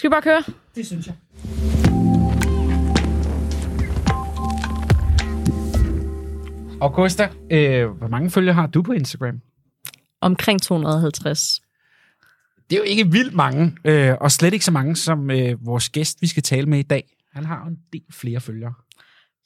Skal 0.00 0.10
vi 0.10 0.12
bare 0.12 0.22
køre? 0.22 0.42
Det 0.74 0.86
synes 0.86 1.06
jeg. 1.06 1.14
Augusta, 6.80 7.28
øh, 7.50 7.88
hvor 7.88 8.08
mange 8.08 8.30
følgere 8.30 8.54
har 8.54 8.66
du 8.66 8.82
på 8.82 8.92
Instagram? 8.92 9.40
Omkring 10.20 10.62
250. 10.62 11.60
Det 12.70 12.76
er 12.76 12.80
jo 12.80 12.84
ikke 12.84 13.10
vildt 13.10 13.34
mange, 13.34 13.76
øh, 13.84 14.14
og 14.20 14.30
slet 14.30 14.52
ikke 14.52 14.64
så 14.64 14.70
mange 14.70 14.96
som 14.96 15.30
øh, 15.30 15.66
vores 15.66 15.88
gæst, 15.88 16.22
vi 16.22 16.26
skal 16.26 16.42
tale 16.42 16.66
med 16.66 16.78
i 16.78 16.82
dag. 16.82 17.04
Han 17.32 17.44
har 17.44 17.62
jo 17.64 17.70
en 17.70 17.78
del 17.92 18.04
flere 18.12 18.40
følgere. 18.40 18.72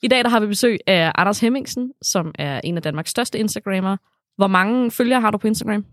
I 0.03 0.09
dag 0.09 0.25
der 0.25 0.31
har 0.31 0.41
vi 0.41 0.47
besøg 0.47 0.79
af 0.87 1.13
Anders 1.15 1.41
Hemmingsen, 1.41 1.93
som 2.03 2.35
er 2.39 2.61
en 2.65 2.77
af 2.77 2.83
Danmarks 2.83 3.11
største 3.11 3.39
Instagrammer. 3.39 3.97
Hvor 4.37 4.47
mange 4.47 4.91
følgere 4.91 5.21
har 5.21 5.31
du 5.31 5.39
på 5.39 5.47
Instagram? 5.47 5.85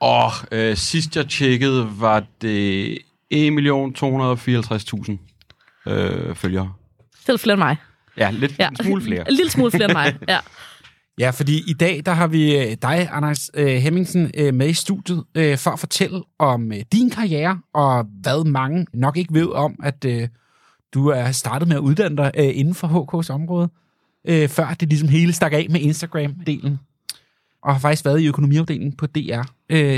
Og 0.00 0.30
øh, 0.52 0.76
sidst 0.76 1.16
jeg 1.16 1.28
tjekkede, 1.28 2.00
var 2.00 2.24
det 2.40 2.98
1.254.000 3.34 3.40
øh, 5.92 6.34
følgere. 6.34 6.72
Det 7.12 7.28
er 7.28 7.32
lidt 7.32 7.40
flere 7.40 7.54
end 7.54 7.58
mig. 7.60 7.76
Ja, 8.16 8.30
lidt 8.30 8.58
Ja. 8.58 8.68
en 8.68 8.76
smule 8.76 9.02
flere. 9.02 9.20
En 9.30 9.34
lille 9.34 9.50
smule 9.50 9.70
flere 9.70 9.84
end 9.84 9.92
mig, 9.92 10.18
ja. 10.28 10.38
Ja, 11.18 11.30
fordi 11.30 11.62
i 11.70 11.72
dag 11.72 12.02
der 12.06 12.12
har 12.12 12.26
vi 12.26 12.56
øh, 12.58 12.76
dig, 12.82 13.08
Anders 13.12 13.50
øh, 13.54 13.66
Hemmingsen, 13.66 14.30
øh, 14.36 14.54
med 14.54 14.68
i 14.68 14.72
studiet 14.72 15.24
for 15.58 15.70
at 15.70 15.78
fortælle 15.78 16.22
om 16.38 16.72
din 16.92 17.10
karriere, 17.10 17.60
og 17.74 18.06
hvad 18.22 18.44
mange 18.44 18.86
nok 18.94 19.16
ikke 19.16 19.34
ved 19.34 19.48
om, 19.48 19.74
at 19.82 20.06
du 20.94 21.06
er 21.08 21.32
startet 21.32 21.68
med 21.68 21.76
at 21.76 21.80
uddanne 21.80 22.16
dig 22.16 22.54
inden 22.54 22.74
for 22.74 22.86
HK's 22.88 23.30
område, 23.32 23.68
øh, 24.28 24.48
før 24.48 24.74
det 24.74 24.88
ligesom 24.88 25.08
hele 25.08 25.32
stak 25.32 25.52
af 25.52 25.66
med 25.70 25.80
Instagram-delen. 25.80 26.70
Og 27.62 27.72
har 27.74 27.80
faktisk 27.80 28.04
været 28.04 28.20
i 28.20 28.26
økonomiafdelingen 28.28 28.96
på 28.96 29.06
DR, 29.06 29.42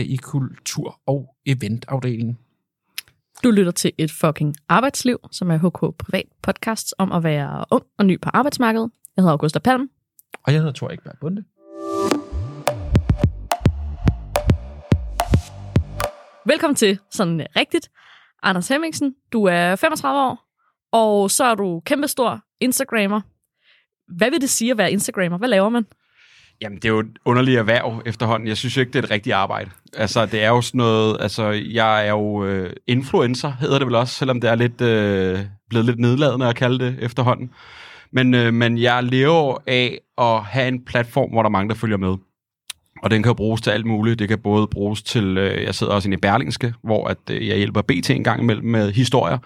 i 0.00 0.18
kultur- 0.22 1.00
og 1.06 1.34
eventafdelingen. 1.46 2.38
Du 3.40 3.50
lytter 3.50 3.72
til 3.72 3.92
et 3.98 4.10
fucking 4.10 4.54
arbejdsliv, 4.68 5.18
som 5.30 5.50
er 5.50 5.56
HK 5.56 5.96
Privat 5.98 6.26
podcast 6.42 6.94
om 6.98 7.12
at 7.12 7.22
være 7.24 7.64
ung 7.70 7.84
og 7.98 8.06
ny 8.06 8.20
på 8.20 8.30
arbejdsmarkedet. 8.34 8.90
Jeg 9.16 9.22
hedder 9.22 9.32
Augusta 9.32 9.58
Palm. 9.58 9.90
Og 10.46 10.52
jeg 10.52 10.60
hedder 10.60 10.72
Thor 10.72 10.90
Ekberg 10.90 11.14
Bunde. 11.20 11.44
Velkommen 16.46 16.76
til 16.76 16.98
sådan 17.10 17.46
rigtigt. 17.56 17.90
Anders 18.42 18.68
Hemmingsen, 18.68 19.14
du 19.32 19.44
er 19.44 19.76
35 19.76 20.20
år, 20.20 20.48
og 20.92 21.30
så 21.30 21.44
er 21.44 21.54
du 21.54 21.82
kæmpestor 21.86 22.40
Instagrammer. 22.60 23.20
Hvad 24.16 24.30
vil 24.30 24.40
det 24.40 24.50
sige 24.50 24.70
at 24.70 24.78
være 24.78 24.92
Instagrammer? 24.92 25.38
Hvad 25.38 25.48
laver 25.48 25.68
man? 25.68 25.86
Jamen, 26.60 26.76
det 26.76 26.84
er 26.84 26.88
jo 26.88 27.00
et 27.00 27.18
underligt 27.24 27.58
erhverv 27.58 28.02
efterhånden. 28.06 28.48
Jeg 28.48 28.56
synes 28.56 28.76
jo 28.76 28.80
ikke, 28.80 28.92
det 28.92 28.98
er 28.98 29.02
et 29.02 29.10
rigtigt 29.10 29.34
arbejde. 29.34 29.70
Altså, 29.96 30.26
det 30.26 30.42
er 30.42 30.48
jo 30.48 30.60
sådan 30.60 30.78
noget... 30.78 31.16
Altså, 31.20 31.50
jeg 31.50 32.06
er 32.06 32.10
jo 32.10 32.44
øh, 32.44 32.72
influencer, 32.86 33.52
hedder 33.60 33.78
det 33.78 33.86
vel 33.86 33.94
også, 33.94 34.14
selvom 34.14 34.40
det 34.40 34.50
er 34.50 34.54
lidt, 34.54 34.80
øh, 34.80 35.40
blevet 35.70 35.86
lidt 35.86 35.98
nedladende 35.98 36.48
at 36.48 36.56
kalde 36.56 36.84
det 36.84 36.96
efterhånden. 37.00 37.50
Men, 38.12 38.34
øh, 38.34 38.54
men 38.54 38.78
jeg 38.78 39.04
lever 39.04 39.58
af 39.66 39.98
at 40.18 40.42
have 40.42 40.68
en 40.68 40.84
platform, 40.84 41.30
hvor 41.30 41.42
der 41.42 41.48
er 41.48 41.52
mange, 41.52 41.68
der 41.68 41.74
følger 41.74 41.96
med. 41.96 42.16
Og 43.02 43.10
den 43.10 43.22
kan 43.22 43.36
bruges 43.36 43.60
til 43.60 43.70
alt 43.70 43.86
muligt. 43.86 44.18
Det 44.18 44.28
kan 44.28 44.38
både 44.38 44.66
bruges 44.66 45.02
til, 45.02 45.38
øh, 45.38 45.64
jeg 45.64 45.74
sidder 45.74 45.92
også 45.92 46.08
inde 46.08 46.14
i 46.14 46.20
Berlingske, 46.20 46.74
hvor 46.82 47.08
at, 47.08 47.18
øh, 47.30 47.48
jeg 47.48 47.56
hjælper 47.56 47.82
BT 47.82 48.10
en 48.10 48.24
gang 48.24 48.42
imellem 48.42 48.66
med 48.66 48.92
historier. 48.92 49.38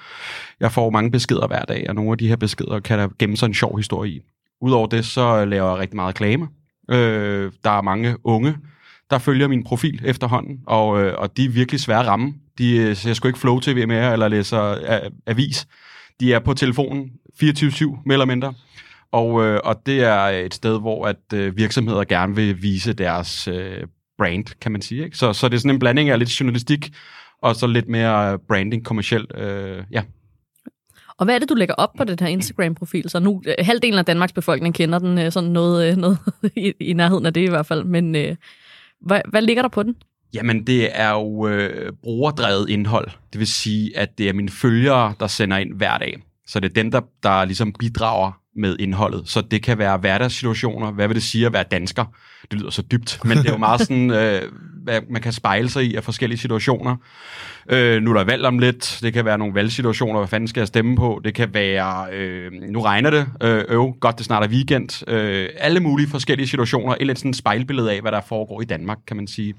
Jeg 0.60 0.72
får 0.72 0.90
mange 0.90 1.10
beskeder 1.10 1.46
hver 1.46 1.64
dag, 1.64 1.86
og 1.88 1.94
nogle 1.94 2.12
af 2.12 2.18
de 2.18 2.28
her 2.28 2.36
beskeder 2.36 2.80
kan 2.80 2.98
der 2.98 3.08
gemme 3.18 3.36
sig 3.36 3.46
en 3.46 3.54
sjov 3.54 3.76
historie 3.76 4.10
i. 4.10 4.20
Udover 4.60 4.86
det, 4.86 5.06
så 5.06 5.44
laver 5.44 5.70
jeg 5.70 5.78
rigtig 5.78 5.96
meget 5.96 6.08
reklame. 6.08 6.48
Øh, 6.90 7.52
der 7.64 7.70
er 7.70 7.82
mange 7.82 8.16
unge, 8.24 8.56
der 9.10 9.18
følger 9.18 9.48
min 9.48 9.64
profil 9.64 10.00
efterhånden, 10.04 10.58
og, 10.66 11.02
øh, 11.02 11.14
og 11.18 11.36
de 11.36 11.44
er 11.44 11.48
virkelig 11.48 11.80
svære 11.80 12.00
at 12.00 12.06
ramme. 12.06 12.34
De 12.58 12.76
øh, 12.76 12.96
ser 12.96 13.12
sgu 13.14 13.28
ikke 13.28 13.38
Flow 13.38 13.60
TV 13.60 13.86
mere, 13.88 14.12
eller 14.12 14.28
læser 14.28 14.62
øh, 14.62 14.78
a- 14.86 15.08
avis. 15.26 15.66
De 16.20 16.32
er 16.32 16.38
på 16.38 16.54
telefonen 16.54 17.10
24-7, 17.42 18.02
mere 18.06 18.14
eller 18.14 18.24
mindre. 18.24 18.54
Og, 19.12 19.44
øh, 19.44 19.60
og 19.64 19.82
det 19.86 20.00
er 20.00 20.20
et 20.20 20.54
sted, 20.54 20.80
hvor 20.80 21.06
at 21.06 21.32
øh, 21.34 21.56
virksomheder 21.56 22.04
gerne 22.04 22.34
vil 22.36 22.62
vise 22.62 22.92
deres 22.92 23.48
øh, 23.48 23.82
brand, 24.18 24.44
kan 24.60 24.72
man 24.72 24.82
sige. 24.82 25.04
Ikke? 25.04 25.16
Så, 25.16 25.32
så 25.32 25.48
det 25.48 25.54
er 25.54 25.58
sådan 25.58 25.70
en 25.74 25.78
blanding 25.78 26.10
af 26.10 26.18
lidt 26.18 26.40
journalistik, 26.40 26.90
og 27.42 27.56
så 27.56 27.66
lidt 27.66 27.88
mere 27.88 28.38
branding 28.38 28.84
kommercielt. 28.84 29.32
Øh, 29.38 29.84
ja. 29.92 30.02
Og 31.18 31.24
hvad 31.24 31.34
er 31.34 31.38
det, 31.38 31.48
du 31.48 31.54
lægger 31.54 31.74
op 31.74 31.92
på 31.98 32.04
den 32.04 32.16
her 32.20 32.26
Instagram-profil? 32.26 33.10
Så 33.10 33.18
nu, 33.18 33.42
øh, 33.46 33.54
halvdelen 33.58 33.98
af 33.98 34.04
Danmarks 34.04 34.32
befolkning 34.32 34.74
kender 34.74 34.98
den 34.98 35.18
øh, 35.18 35.32
sådan 35.32 35.50
noget, 35.50 35.90
øh, 35.90 35.96
noget 35.96 36.18
i, 36.56 36.72
i 36.80 36.92
nærheden 36.92 37.26
af 37.26 37.34
det 37.34 37.40
i 37.40 37.48
hvert 37.48 37.66
fald. 37.66 37.84
Men 37.84 38.14
øh, 38.14 38.36
hvad, 39.00 39.20
hvad 39.28 39.42
ligger 39.42 39.62
der 39.62 39.68
på 39.68 39.82
den? 39.82 39.96
Jamen, 40.34 40.66
det 40.66 40.88
er 41.00 41.10
jo 41.10 41.48
øh, 41.48 41.92
brugerdrevet 42.02 42.68
indhold. 42.68 43.10
Det 43.32 43.38
vil 43.38 43.46
sige, 43.46 43.98
at 43.98 44.18
det 44.18 44.28
er 44.28 44.32
mine 44.32 44.48
følgere, 44.48 45.14
der 45.20 45.26
sender 45.26 45.56
ind 45.56 45.74
hver 45.74 45.98
dag. 45.98 46.18
Så 46.46 46.60
det 46.60 46.68
er 46.68 46.74
dem, 46.74 46.90
der, 46.90 47.00
der 47.22 47.44
ligesom 47.44 47.72
bidrager 47.72 48.32
med 48.56 48.76
indholdet. 48.80 49.22
Så 49.28 49.40
det 49.40 49.62
kan 49.62 49.78
være 49.78 49.96
hverdagssituationer. 49.96 50.90
Hvad 50.90 51.08
vil 51.08 51.14
det 51.14 51.22
sige 51.22 51.46
at 51.46 51.52
være 51.52 51.64
dansker? 51.70 52.04
Det 52.50 52.58
lyder 52.58 52.70
så 52.70 52.82
dybt, 52.82 53.20
men 53.24 53.38
det 53.38 53.46
er 53.46 53.52
jo 53.52 53.58
meget 53.58 53.80
sådan, 53.80 54.10
øh, 54.20 54.42
hvad 54.82 55.00
man 55.10 55.22
kan 55.22 55.32
spejle 55.32 55.68
sig 55.68 55.84
i 55.84 55.94
af 55.94 56.04
forskellige 56.04 56.38
situationer. 56.38 56.96
Øh, 57.70 58.02
nu 58.02 58.10
er 58.10 58.14
der 58.14 58.24
valg 58.24 58.44
om 58.44 58.58
lidt. 58.58 58.98
Det 59.02 59.12
kan 59.12 59.24
være 59.24 59.38
nogle 59.38 59.54
valgsituationer. 59.54 60.20
Hvad 60.20 60.28
fanden 60.28 60.48
skal 60.48 60.60
jeg 60.60 60.68
stemme 60.68 60.96
på? 60.96 61.20
Det 61.24 61.34
kan 61.34 61.54
være, 61.54 62.12
øh, 62.12 62.52
nu 62.52 62.80
regner 62.80 63.10
det. 63.10 63.26
Øh, 63.42 63.64
øv, 63.68 63.92
godt 64.00 64.18
det 64.18 64.26
snart 64.26 64.42
er 64.42 64.48
weekend. 64.48 65.08
Øh, 65.08 65.48
alle 65.58 65.80
mulige 65.80 66.08
forskellige 66.08 66.48
situationer. 66.48 66.92
Et 66.92 67.00
eller 67.00 67.12
andet 67.12 67.18
sådan 67.18 67.34
spejlbillede 67.34 67.92
af, 67.92 68.00
hvad 68.00 68.12
der 68.12 68.20
foregår 68.20 68.62
i 68.62 68.64
Danmark, 68.64 68.98
kan 69.06 69.16
man 69.16 69.26
sige. 69.26 69.54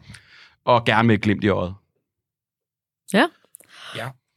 Og 0.66 0.86
gerne 0.86 1.08
med 1.08 1.16
et 1.16 1.22
glimt 1.22 1.44
i 1.44 1.48
øjet. 1.48 1.74
Ja. 3.14 3.26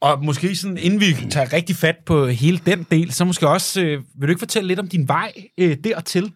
Og 0.01 0.25
måske 0.25 0.55
sådan, 0.55 0.77
inden 0.77 0.99
vi 0.99 1.29
tager 1.29 1.53
rigtig 1.53 1.75
fat 1.75 1.95
på 2.05 2.27
hele 2.27 2.59
den 2.65 2.85
del, 2.91 3.11
så 3.11 3.25
måske 3.25 3.47
også, 3.47 3.81
øh, 3.81 4.03
vil 4.19 4.27
du 4.27 4.31
ikke 4.31 4.39
fortælle 4.39 4.67
lidt 4.67 4.79
om 4.79 4.87
din 4.87 5.07
vej 5.07 5.33
øh, 5.57 5.77
dertil? 5.83 6.33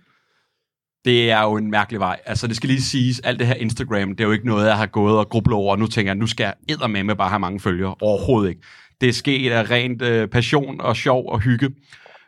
Det 1.06 1.32
er 1.32 1.42
jo 1.42 1.58
en 1.58 1.72
mærkelig 1.72 2.00
vej. 2.00 2.20
Altså, 2.26 2.48
det 2.48 2.56
skal 2.56 2.70
lige 2.70 2.82
siges, 2.82 3.20
alt 3.20 3.40
det 3.40 3.48
her 3.48 3.54
Instagram, 3.54 4.10
det 4.10 4.20
er 4.20 4.24
jo 4.24 4.32
ikke 4.32 4.46
noget, 4.46 4.68
jeg 4.68 4.78
har 4.78 4.86
gået 4.86 5.18
og 5.18 5.30
grublet 5.30 5.56
over, 5.56 5.72
og 5.72 5.80
nu 5.80 5.88
tænker 5.88 6.12
jeg, 6.12 6.18
nu 6.18 6.28
skal 6.28 6.54
jeg 6.68 6.90
med 6.90 7.16
bare 7.16 7.30
have 7.30 7.40
mange 7.40 7.60
følgere. 7.60 7.96
Overhovedet 8.02 8.50
ikke. 8.50 8.62
Det 9.02 9.10
er 9.10 9.14
sket 9.14 9.52
af 9.52 9.72
rent 9.72 10.02
øh, 10.02 10.28
passion 10.28 10.82
og 10.82 10.96
sjov 10.96 11.30
og 11.30 11.40
hygge. 11.40 11.70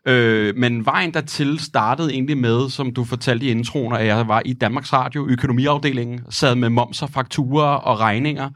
Øh, 0.08 0.56
men 0.56 0.86
vejen 0.86 1.14
dertil 1.14 1.59
startede 1.59 2.14
egentlig 2.14 2.38
med, 2.38 2.69
som 2.69 2.94
du 2.94 3.04
fortalte 3.04 3.46
i 3.46 3.50
introen, 3.50 3.94
at 3.94 4.06
jeg 4.06 4.28
var 4.28 4.42
i 4.46 4.54
Danmarks 4.54 4.94
Radio, 4.94 5.28
økonomiafdelingen, 5.30 6.22
sad 6.30 6.56
med 6.56 6.69
moms 6.69 7.02
og 7.02 7.09
fakturer 7.09 7.75
og 7.75 8.00
regninger, 8.00 8.50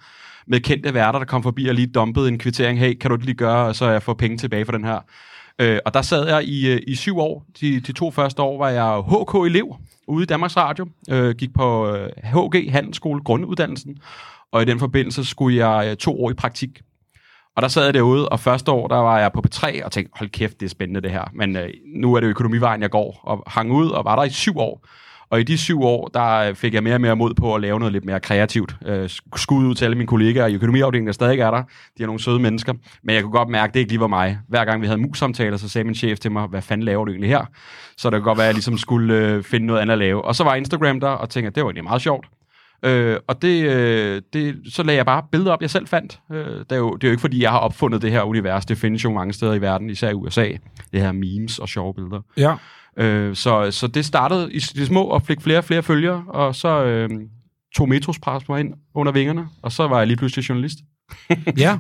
med 0.52 0.60
kendte 0.60 0.94
værter, 0.94 1.20
der 1.20 1.26
kom 1.26 1.44
forbi 1.44 1.68
og 1.68 1.76
lige 1.76 1.88
dumpede 1.88 2.28
en 2.28 2.38
kvittering. 2.40 2.80
Hey, 2.80 2.94
kan 2.94 3.10
du 3.10 3.16
ikke 3.16 3.26
lige 3.26 3.36
gøre, 3.36 3.74
så 3.74 3.90
jeg 3.90 4.04
får 4.04 4.14
penge 4.14 4.38
tilbage 4.38 4.66
for 4.66 4.72
den 4.72 4.84
her? 4.84 5.00
Øh, 5.60 5.80
og 5.86 5.94
der 5.94 6.02
sad 6.02 6.28
jeg 6.28 6.44
i, 6.44 6.72
øh, 6.72 6.82
i 6.88 6.96
syv 6.96 7.20
år. 7.20 7.46
De, 7.62 7.80
de 7.80 7.92
to 7.92 8.12
første 8.12 8.42
år 8.42 8.58
var 8.58 8.70
jeg 8.70 9.04
HK-elev 9.08 9.76
ude 10.08 10.24
i 10.24 10.26
Danmarks 10.26 10.58
Radio. 10.58 10.88
Øh, 11.10 11.36
gik 11.36 11.54
på 11.54 11.96
øh, 11.96 12.10
HG, 12.24 12.72
Handelsskole, 12.72 13.22
grunduddannelsen. 13.22 13.98
Og 14.52 14.62
i 14.62 14.66
den 14.66 14.80
forbindelse 14.80 15.26
skulle 15.26 15.68
jeg 15.68 15.90
øh, 15.90 15.98
to 15.98 16.24
år 16.24 16.32
i 16.32 16.34
praktik. 16.34 16.82
Og 17.56 17.62
der 17.62 17.68
sad 17.68 17.86
jeg 17.86 17.94
derude, 17.94 18.30
og 18.30 18.40
første 18.40 18.72
år, 18.72 18.88
der 18.88 18.96
var 18.96 19.20
jeg 19.20 19.32
på 19.32 19.44
P3 19.48 19.86
og 19.86 19.92
tænkte, 19.92 20.12
hold 20.18 20.30
kæft, 20.30 20.60
det 20.60 20.66
er 20.66 20.70
spændende 20.70 21.02
det 21.02 21.12
her. 21.12 21.24
Men 21.34 21.56
øh, 21.56 21.70
nu 21.96 22.14
er 22.14 22.20
det 22.20 22.28
økonomivejen, 22.28 22.82
jeg 22.82 22.90
går, 22.90 23.20
og 23.24 23.44
hang 23.48 23.72
ud 23.72 23.90
og 23.90 24.06
var 24.06 24.16
der 24.16 24.24
i 24.24 24.30
syv 24.30 24.58
år. 24.58 24.86
Og 25.32 25.40
i 25.40 25.44
de 25.44 25.58
syv 25.58 25.82
år, 25.82 26.08
der 26.08 26.36
øh, 26.36 26.56
fik 26.56 26.74
jeg 26.74 26.84
mere 26.84 26.94
og 26.94 27.02
mere 27.02 27.16
mod 27.16 27.34
på 27.34 27.56
at 27.56 27.62
lave 27.62 27.80
noget 27.80 27.94
lidt 27.94 28.06
mere 28.06 28.20
kreativt. 28.20 28.76
Øh, 28.86 29.10
skud 29.36 29.66
ud 29.66 29.76
til 29.76 29.86
alle 29.86 29.98
mine 29.98 30.08
kollegaer 30.08 30.48
i 30.48 30.56
økonomiafdelingen, 30.56 31.08
der 31.08 31.14
stadig 31.14 31.40
er 31.40 31.52
der. 31.52 31.64
De 31.98 32.04
er 32.04 32.08
nogle 32.08 32.22
søde 32.22 32.40
mennesker. 32.40 32.74
Men 33.04 33.16
jeg 33.16 33.24
kunne 33.24 33.32
godt 33.32 33.50
mærke, 33.50 33.70
at 33.70 33.74
det 33.74 33.80
ikke 33.80 33.92
lige 33.92 34.00
var 34.00 34.08
mig. 34.08 34.40
Hver 34.48 34.66
gang 34.66 34.82
vi 34.82 34.88
havde 34.88 35.02
mus-samtaler, 35.02 35.58
så 35.58 35.70
sagde 35.70 35.86
min 35.86 35.96
chef 35.96 36.20
til 36.20 36.32
mig, 36.32 36.48
hvad 36.48 36.62
fanden 36.62 36.86
laver 36.86 37.06
du 37.06 37.12
egentlig 37.12 37.30
her? 37.30 37.46
Så 37.98 38.10
det 38.10 38.18
kunne 38.18 38.24
godt 38.24 38.38
være, 38.38 38.46
at 38.46 38.50
jeg 38.50 38.56
ligesom 38.56 38.78
skulle 38.78 39.16
øh, 39.16 39.44
finde 39.44 39.66
noget 39.66 39.80
andet 39.80 39.92
at 39.94 40.00
lave. 40.00 40.26
Og 40.26 40.36
så 40.36 40.44
var 40.44 40.56
Instagram 40.56 41.00
der, 41.00 41.08
og 41.08 41.30
tænkte, 41.30 41.48
at 41.48 41.56
det 41.56 41.64
var 41.64 41.70
egentlig 41.70 41.84
meget 41.84 42.02
sjovt. 42.02 42.26
Øh, 42.86 43.18
og 43.28 43.42
det, 43.42 43.66
øh, 43.66 44.22
det, 44.34 44.56
så 44.70 44.84
lagde 44.84 44.98
jeg 44.98 45.06
bare 45.06 45.24
billeder 45.32 45.52
op, 45.52 45.62
jeg 45.62 45.70
selv 45.70 45.88
fandt. 45.88 46.20
Øh, 46.32 46.46
det, 46.46 46.72
er 46.72 46.76
jo, 46.76 46.96
det 46.96 47.04
er 47.04 47.08
jo 47.08 47.12
ikke, 47.12 47.22
fordi 47.22 47.44
jeg 47.44 47.52
har 47.52 47.60
opfundet 47.60 48.02
det 48.02 48.12
her 48.12 48.24
univers. 48.24 48.66
Det 48.66 48.78
findes 48.78 49.04
jo 49.04 49.12
mange 49.12 49.34
steder 49.34 49.54
i 49.54 49.62
verden, 49.62 49.90
især 49.90 50.10
i 50.10 50.14
USA. 50.14 50.48
Det 50.92 51.02
her 51.02 51.12
memes 51.12 51.60
og 51.60 51.70
sjove 51.70 51.94
billeder. 51.94 52.22
Ja. 52.38 52.56
Øh, 52.98 53.36
så, 53.36 53.72
så 53.72 53.88
det 53.88 54.06
startede 54.06 54.54
i 54.54 54.60
de 54.60 54.86
små 54.86 55.04
og 55.04 55.22
fik 55.22 55.42
flere 55.42 55.58
og 55.58 55.64
flere 55.64 55.84
følgere, 55.84 56.24
og 56.28 56.56
så 56.56 56.84
øh, 56.84 57.10
tog 57.76 57.90
Metros 57.90 58.20
pres 58.20 58.50
mig 58.50 58.60
ind 58.60 58.74
under 58.96 59.12
vingerne, 59.12 59.48
og 59.62 59.72
så 59.72 59.88
var 59.88 59.98
jeg 59.98 60.08
lige 60.08 60.18
pludselig 60.18 60.50
journalist. 60.50 60.78
ja. 61.58 61.78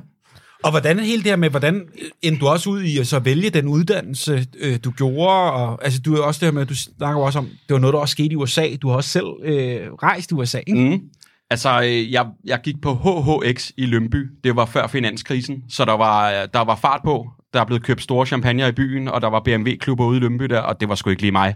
Og 0.63 0.71
hvordan 0.71 0.99
er 0.99 1.03
hele 1.03 1.23
det 1.23 1.31
her 1.31 1.35
med, 1.35 1.49
hvordan 1.49 1.87
endte 2.21 2.39
du 2.39 2.47
også 2.47 2.69
ud 2.69 2.81
i 2.81 2.97
at 2.97 3.07
så 3.07 3.19
vælge 3.19 3.49
den 3.49 3.67
uddannelse, 3.67 4.45
øh, 4.59 4.79
du 4.83 4.91
gjorde? 4.91 5.51
Og, 5.51 5.83
altså, 5.83 6.01
du 6.01 6.15
er 6.15 6.23
også 6.23 6.39
det 6.39 6.45
her 6.45 6.59
med, 6.59 6.65
du 6.65 6.75
snakker 6.75 7.21
også 7.21 7.39
om, 7.39 7.45
det 7.45 7.73
var 7.73 7.79
noget, 7.79 7.93
der 7.93 7.99
også 7.99 8.11
skete 8.11 8.31
i 8.31 8.35
USA. 8.35 8.75
Du 8.81 8.89
har 8.89 8.95
også 8.95 9.09
selv 9.09 9.25
øh, 9.43 9.93
rejst 9.93 10.31
i 10.31 10.33
USA, 10.33 10.59
ikke? 10.67 10.89
Mm. 10.89 11.01
Altså, 11.49 11.81
øh, 11.81 12.11
jeg, 12.11 12.25
jeg 12.43 12.59
gik 12.63 12.81
på 12.81 12.93
HHX 12.93 13.71
i 13.77 13.85
Lønby. 13.85 14.29
Det 14.43 14.55
var 14.55 14.65
før 14.65 14.87
finanskrisen, 14.87 15.63
så 15.69 15.85
der 15.85 15.93
var, 15.93 16.45
der 16.45 16.61
var 16.61 16.75
fart 16.75 17.01
på. 17.03 17.27
Der 17.53 17.61
er 17.61 17.65
blevet 17.65 17.83
købt 17.83 18.01
store 18.01 18.25
champagne 18.25 18.69
i 18.69 18.71
byen, 18.71 19.07
og 19.07 19.21
der 19.21 19.27
var 19.27 19.39
BMW-klubber 19.39 20.05
ude 20.05 20.17
i 20.17 20.19
Lønby 20.19 20.43
der, 20.43 20.59
og 20.59 20.79
det 20.79 20.89
var 20.89 20.95
sgu 20.95 21.09
ikke 21.09 21.21
lige 21.21 21.31
mig. 21.31 21.55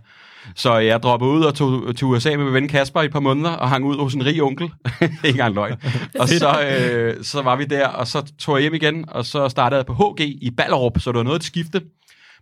Så 0.55 0.77
jeg 0.77 1.03
droppede 1.03 1.31
ud 1.31 1.43
og 1.43 1.55
tog 1.55 1.95
til 1.95 2.05
USA 2.05 2.37
med 2.37 2.45
min 2.45 2.53
ven 2.53 2.67
Kasper 2.67 3.01
i 3.01 3.05
et 3.05 3.11
par 3.11 3.19
måneder, 3.19 3.49
og 3.49 3.69
hang 3.69 3.85
ud 3.85 3.97
hos 3.97 4.13
en 4.13 4.25
rig 4.25 4.43
onkel. 4.43 4.71
ikke 5.01 5.29
engang 5.29 5.55
løgn. 5.55 5.75
Og 6.19 6.27
så, 6.27 6.61
øh, 6.61 7.23
så 7.23 7.41
var 7.41 7.55
vi 7.55 7.65
der, 7.65 7.87
og 7.87 8.07
så 8.07 8.33
tog 8.39 8.55
jeg 8.55 8.61
hjem 8.61 8.73
igen, 8.73 9.05
og 9.07 9.25
så 9.25 9.49
startede 9.49 9.77
jeg 9.77 9.85
på 9.85 9.93
HG 9.93 10.21
i 10.21 10.51
Ballerup, 10.57 10.99
så 10.99 11.11
det 11.11 11.17
var 11.17 11.23
noget 11.23 11.39
at 11.39 11.43
skifte 11.43 11.81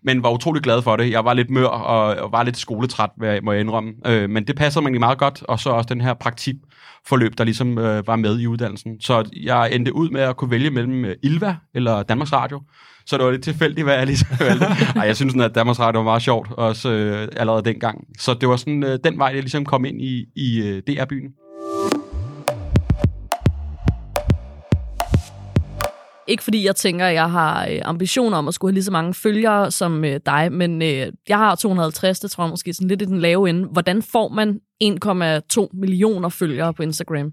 men 0.05 0.23
var 0.23 0.31
utrolig 0.31 0.61
glad 0.61 0.81
for 0.81 0.95
det. 0.95 1.11
Jeg 1.11 1.25
var 1.25 1.33
lidt 1.33 1.49
mør 1.49 1.65
og, 1.65 2.15
og 2.23 2.31
var 2.31 2.43
lidt 2.43 2.57
skoletræt, 2.57 3.09
må 3.43 3.51
jeg 3.51 3.61
indrømme. 3.61 3.93
Øh, 4.05 4.29
men 4.29 4.47
det 4.47 4.55
passede 4.55 4.81
mig 4.83 4.87
egentlig 4.87 4.99
meget 4.99 5.17
godt, 5.17 5.43
og 5.43 5.59
så 5.59 5.69
også 5.69 5.87
den 5.93 6.01
her 6.01 6.13
praktikforløb, 6.13 7.37
der 7.37 7.43
ligesom 7.43 7.77
øh, 7.77 8.07
var 8.07 8.15
med 8.15 8.39
i 8.39 8.47
uddannelsen. 8.47 9.01
Så 9.01 9.29
jeg 9.43 9.71
endte 9.71 9.95
ud 9.95 10.09
med 10.09 10.21
at 10.21 10.37
kunne 10.37 10.51
vælge 10.51 10.69
mellem 10.69 11.05
øh, 11.05 11.15
Ilva 11.23 11.55
eller 11.75 12.03
Danmarks 12.03 12.33
Radio. 12.33 12.61
Så 13.05 13.17
det 13.17 13.25
var 13.25 13.31
lidt 13.31 13.43
tilfældigt, 13.43 13.85
hvad 13.85 13.95
jeg 13.95 14.05
ligesom 14.05 14.27
valgte. 14.39 14.65
Ej, 14.99 15.05
jeg 15.07 15.15
synes 15.15 15.33
sådan, 15.33 15.49
at 15.49 15.55
Danmarks 15.55 15.79
Radio 15.79 15.99
var 15.99 16.05
meget 16.05 16.21
sjovt, 16.21 16.51
også 16.51 16.91
øh, 16.91 17.27
allerede 17.35 17.63
dengang. 17.63 18.07
Så 18.19 18.33
det 18.33 18.49
var 18.49 18.55
sådan 18.55 18.83
øh, 18.83 18.99
den 19.03 19.17
vej, 19.17 19.27
jeg 19.27 19.41
ligesom 19.41 19.65
kom 19.65 19.85
ind 19.85 20.01
i, 20.01 20.25
i 20.35 20.61
øh, 20.61 20.81
DR-byen. 20.87 21.31
Ikke 26.33 26.43
fordi 26.43 26.65
jeg 26.65 26.75
tænker, 26.75 27.05
at 27.05 27.13
jeg 27.13 27.31
har 27.31 27.67
øh, 27.67 27.79
ambitioner 27.83 28.37
om 28.37 28.47
at 28.47 28.53
skulle 28.53 28.71
have 28.71 28.73
lige 28.73 28.83
så 28.83 28.91
mange 28.91 29.13
følgere 29.13 29.71
som 29.71 30.05
øh, 30.05 30.19
dig, 30.25 30.51
men 30.51 30.81
øh, 30.81 31.07
jeg 31.29 31.37
har 31.37 31.55
250, 31.55 32.19
det 32.19 32.31
tror 32.31 32.43
jeg 32.43 32.49
måske 32.49 32.73
sådan 32.73 32.87
lidt 32.87 33.01
i 33.01 33.05
den 33.05 33.19
lave 33.19 33.49
ende. 33.49 33.67
Hvordan 33.67 34.01
får 34.01 34.29
man 34.29 34.59
1,2 35.63 35.67
millioner 35.73 36.29
følgere 36.29 36.73
på 36.73 36.83
Instagram? 36.83 37.31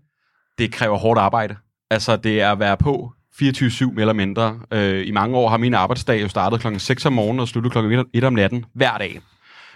Det 0.59 0.73
kræver 0.73 0.99
hårdt 0.99 1.21
arbejde. 1.21 1.57
Altså, 1.91 2.17
det 2.17 2.41
er 2.41 2.53
at 2.53 2.59
være 2.59 2.77
på 2.77 3.13
24-7 3.43 3.85
mere 3.85 4.01
eller 4.01 4.13
mindre. 4.13 4.59
Øh, 4.73 5.07
I 5.07 5.11
mange 5.11 5.37
år 5.37 5.49
har 5.49 5.57
min 5.57 5.75
arbejdsdag 5.75 6.23
jo 6.23 6.29
startet 6.29 6.61
klokken 6.61 6.81
6 6.81 7.07
om 7.07 7.13
morgenen 7.13 7.41
og 7.41 7.49
sluttet 7.49 7.73
klokken 7.73 8.05
1 8.15 8.25
om 8.25 8.33
natten 8.33 8.65
hver 8.73 8.99
dag. 8.99 9.21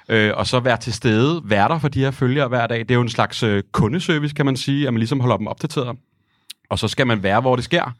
Øh, 0.08 0.32
og 0.36 0.46
så 0.46 0.60
være 0.60 0.76
til 0.76 0.92
stede, 0.92 1.42
være 1.44 1.68
der 1.68 1.78
for 1.78 1.88
de 1.88 2.00
her 2.00 2.10
følgere 2.10 2.48
hver 2.48 2.66
dag. 2.66 2.78
Det 2.78 2.90
er 2.90 2.94
jo 2.94 3.00
en 3.00 3.08
slags 3.08 3.42
øh, 3.42 3.62
kundeservice, 3.72 4.34
kan 4.34 4.46
man 4.46 4.56
sige, 4.56 4.86
at 4.86 4.92
man 4.92 4.98
ligesom 4.98 5.20
holder 5.20 5.36
dem 5.36 5.46
opdateret. 5.46 5.96
Og 6.70 6.78
så 6.78 6.88
skal 6.88 7.06
man 7.06 7.22
være, 7.22 7.40
hvor 7.40 7.56
det 7.56 7.64
sker. 7.64 7.92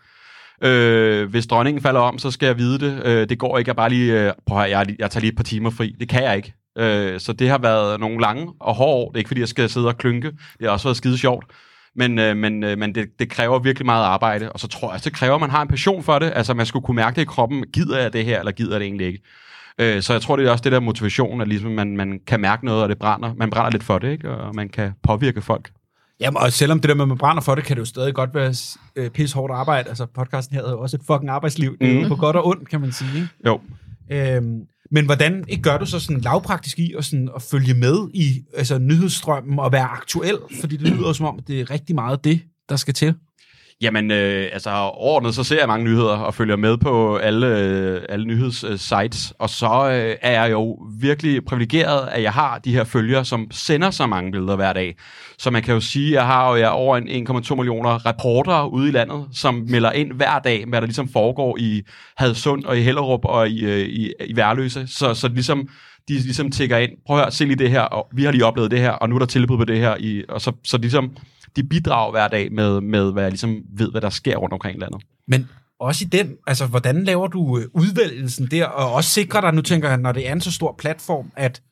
Øh, 0.63 1.31
hvis 1.31 1.47
dronningen 1.47 1.83
falder 1.83 2.01
om, 2.01 2.19
så 2.19 2.31
skal 2.31 2.47
jeg 2.47 2.59
vide 2.59 2.79
det. 2.79 3.03
Øh, 3.07 3.29
det 3.29 3.39
går 3.39 3.59
ikke, 3.59 3.69
jeg 3.69 3.77
bare 3.77 3.89
lige, 3.89 4.27
øh, 4.27 4.33
prøv 4.47 4.63
at 4.63 4.71
jeg, 4.71 4.87
jeg 4.99 5.11
tager 5.11 5.21
lige 5.21 5.31
et 5.31 5.37
par 5.37 5.45
timer 5.45 5.71
fri. 5.71 5.97
Det 6.01 6.09
kan 6.09 6.23
jeg 6.23 6.37
ikke. 6.37 6.55
Øh, 6.79 7.21
så 7.21 7.33
det 7.33 7.49
har 7.49 7.59
været 7.59 8.01
nogle 8.01 8.21
lange 8.21 8.53
og 8.61 8.75
hårde 8.75 8.93
år. 8.93 9.09
Det 9.09 9.17
er 9.17 9.19
ikke, 9.19 9.29
fordi 9.29 9.41
jeg 9.41 9.49
skal 9.49 9.71
sidde 9.71 9.87
og 9.87 9.99
klynke. 9.99 10.31
Det 10.31 10.67
har 10.67 10.71
også 10.71 10.89
været 10.89 10.97
skide 10.97 11.19
sjovt. 11.19 11.45
Men, 11.97 12.19
øh, 12.19 12.37
men, 12.37 12.65
øh, 12.65 12.79
men 12.79 12.95
det, 12.95 13.09
det 13.19 13.31
kræver 13.31 13.59
virkelig 13.59 13.87
meget 13.87 14.05
arbejde, 14.05 14.53
og 14.53 14.61
så 14.61 14.69
tror 14.69 14.89
jeg 14.89 14.95
også, 14.95 15.11
det 15.11 15.17
kræver, 15.17 15.35
at 15.35 15.41
man 15.41 15.51
har 15.51 15.63
en 15.63 15.69
passion 15.69 16.03
for 16.03 16.19
det. 16.19 16.33
Altså, 16.35 16.55
man 16.55 16.67
skulle 16.67 16.85
kunne 16.85 16.97
mærke 16.97 17.17
det 17.17 17.23
i 17.23 17.25
kroppen. 17.25 17.65
Gider 17.73 17.99
jeg 17.99 18.13
det 18.13 18.25
her, 18.25 18.39
eller 18.39 18.53
gider 18.53 18.73
jeg 18.73 18.81
det 18.81 18.87
egentlig 18.87 19.07
ikke? 19.07 19.23
Øh, 19.79 20.03
så 20.03 20.13
jeg 20.13 20.23
tror, 20.23 20.37
det 20.37 20.47
er 20.47 20.51
også 20.51 20.65
det 20.65 20.73
der 20.73 20.81
motivation, 20.81 21.41
at 21.41 21.49
ligesom 21.49 21.71
man, 21.71 21.97
man 21.97 22.21
kan 22.27 22.41
mærke 22.41 22.65
noget, 22.65 22.83
og 22.83 22.89
det 22.89 22.99
brænder. 22.99 23.35
Man 23.35 23.51
brænder 23.51 23.71
lidt 23.71 23.85
for 23.85 23.99
det, 23.99 24.13
ikke? 24.13 24.31
og 24.31 24.55
man 24.55 24.69
kan 24.69 24.93
påvirke 25.03 25.43
folk. 25.43 25.71
Jamen, 26.21 26.37
og 26.37 26.53
selvom 26.53 26.81
det 26.81 26.89
der 26.89 26.95
med, 26.95 27.05
at 27.05 27.09
man 27.09 27.19
brænder 27.19 27.43
for 27.43 27.55
det, 27.55 27.65
kan 27.65 27.77
det 27.77 27.81
jo 27.81 27.85
stadig 27.85 28.15
godt 28.15 28.35
være 28.35 28.55
øh, 28.97 29.11
pis 29.11 29.33
hårdt 29.33 29.53
arbejde. 29.53 29.89
Altså, 29.89 30.07
podcasten 30.07 30.57
her 30.57 30.65
er 30.65 30.71
jo 30.71 30.81
også 30.81 30.97
et 30.97 31.03
fucking 31.07 31.31
arbejdsliv. 31.31 31.77
Det 31.81 31.97
er 31.97 32.03
mm. 32.03 32.09
på 32.09 32.17
godt 32.17 32.37
og 32.37 32.47
ondt, 32.47 32.69
kan 32.69 32.81
man 32.81 32.93
sige. 32.93 33.11
Ikke? 33.15 33.29
Jo. 33.47 33.61
Øhm, 34.11 34.61
men 34.91 35.05
hvordan 35.05 35.45
ikke 35.49 35.63
gør 35.63 35.79
du 35.79 35.87
så 35.87 36.01
sådan 36.01 36.21
lavpraktisk 36.21 36.79
i 36.79 36.95
at, 36.99 37.05
sådan, 37.05 37.29
at 37.37 37.43
følge 37.43 37.75
med 37.75 38.09
i 38.15 38.43
altså, 38.57 38.79
nyhedsstrømmen 38.79 39.59
og 39.59 39.73
være 39.73 39.85
aktuel? 39.85 40.39
Fordi 40.61 40.77
det 40.77 40.89
lyder 40.89 41.13
som 41.13 41.27
om, 41.27 41.39
det 41.47 41.61
er 41.61 41.71
rigtig 41.71 41.95
meget 41.95 42.25
det, 42.25 42.41
der 42.69 42.77
skal 42.77 42.95
til. 42.95 43.15
Jamen, 43.81 44.11
øh, 44.11 44.49
altså 44.53 44.71
overordnet, 44.71 45.35
så 45.35 45.45
ser 45.45 45.59
jeg 45.59 45.69
mange 45.69 45.85
nyheder 45.85 46.17
og 46.17 46.35
følger 46.35 46.57
med 46.57 46.77
på 46.77 47.17
alle, 47.17 47.59
øh, 47.59 48.03
alle 48.09 48.27
nyhedssites. 48.27 49.35
Og 49.39 49.51
så 49.51 49.91
øh, 49.91 50.17
er 50.23 50.43
jeg 50.43 50.51
jo 50.51 50.79
virkelig 51.01 51.45
privilegeret, 51.45 52.09
at 52.09 52.23
jeg 52.23 52.33
har 52.33 52.59
de 52.59 52.73
her 52.73 52.85
følgere, 52.85 53.25
som 53.25 53.47
sender 53.51 53.91
så 53.91 54.07
mange 54.07 54.33
billeder 54.33 54.57
hver 54.57 54.73
dag. 54.73 54.97
Så 55.39 55.51
man 55.51 55.63
kan 55.63 55.75
jo 55.75 55.81
sige, 55.81 56.09
at 56.09 56.13
jeg 56.13 56.27
har 56.27 56.51
jo 56.51 56.57
jeg 56.57 56.71
over 56.71 56.97
en 56.97 57.29
1,2 57.29 57.55
millioner 57.55 58.07
reportere 58.07 58.73
ude 58.73 58.89
i 58.89 58.93
landet, 58.93 59.27
som 59.33 59.55
melder 59.69 59.93
ind 59.93 60.13
hver 60.13 60.39
dag, 60.39 60.65
hvad 60.69 60.81
der 60.81 60.87
ligesom 60.87 61.09
foregår 61.09 61.57
i 61.61 61.83
Hadsund 62.17 62.65
og 62.65 62.79
i 62.79 62.81
Hellerup 62.81 63.25
og 63.25 63.49
i, 63.49 63.65
øh, 63.65 63.89
i, 63.89 64.13
i 64.27 64.37
Værløse. 64.37 64.87
Så, 64.87 65.15
så 65.15 65.29
ligesom 65.29 65.69
de 66.09 66.15
ligesom 66.15 66.51
tigger 66.51 66.79
ind, 66.79 66.91
prøv 67.07 67.17
at 67.17 67.23
høre, 67.23 67.33
se 67.33 67.45
lige 67.45 67.57
det 67.57 67.71
her, 67.71 67.81
og 67.81 68.09
vi 68.13 68.25
har 68.25 68.33
lige 68.33 68.45
oplevet 68.45 68.71
det 68.71 68.81
her, 68.81 68.91
og 68.91 69.09
nu 69.09 69.15
er 69.15 69.19
der 69.19 69.27
tilbud 69.27 69.57
på 69.57 69.65
det 69.65 69.79
her, 69.79 69.97
i, 70.01 70.23
og 70.29 70.41
så, 70.41 70.53
så 70.65 70.79
ligesom 70.79 71.17
de 71.57 71.65
bidrager 71.65 72.11
hver 72.11 72.29
dag 72.29 72.53
med, 72.53 72.81
med, 72.81 73.13
hvad 73.13 73.23
jeg 73.23 73.33
ligesom 73.33 73.63
ved, 73.77 73.91
hvad 73.91 74.01
der 74.01 74.11
sker 74.11 74.37
rundt 74.37 74.53
omkring 74.53 74.81
landet. 74.81 75.03
Men 75.29 75.49
også 75.81 76.05
i 76.05 76.09
den, 76.09 76.35
altså 76.47 76.67
hvordan 76.67 77.05
laver 77.05 77.27
du 77.27 77.59
øh, 77.59 77.65
udvælgelsen 77.73 78.47
der, 78.47 78.67
og 78.67 78.93
også 78.93 79.11
sikrer 79.11 79.41
dig, 79.41 79.55
nu 79.55 79.63
tænker 79.63 79.89
jeg, 79.89 79.99
når 79.99 80.13
det 80.13 80.29
er 80.29 80.33
en 80.33 80.41
så 80.41 80.53
stor 80.53 80.75
platform, 80.79 81.31
at 81.37 81.63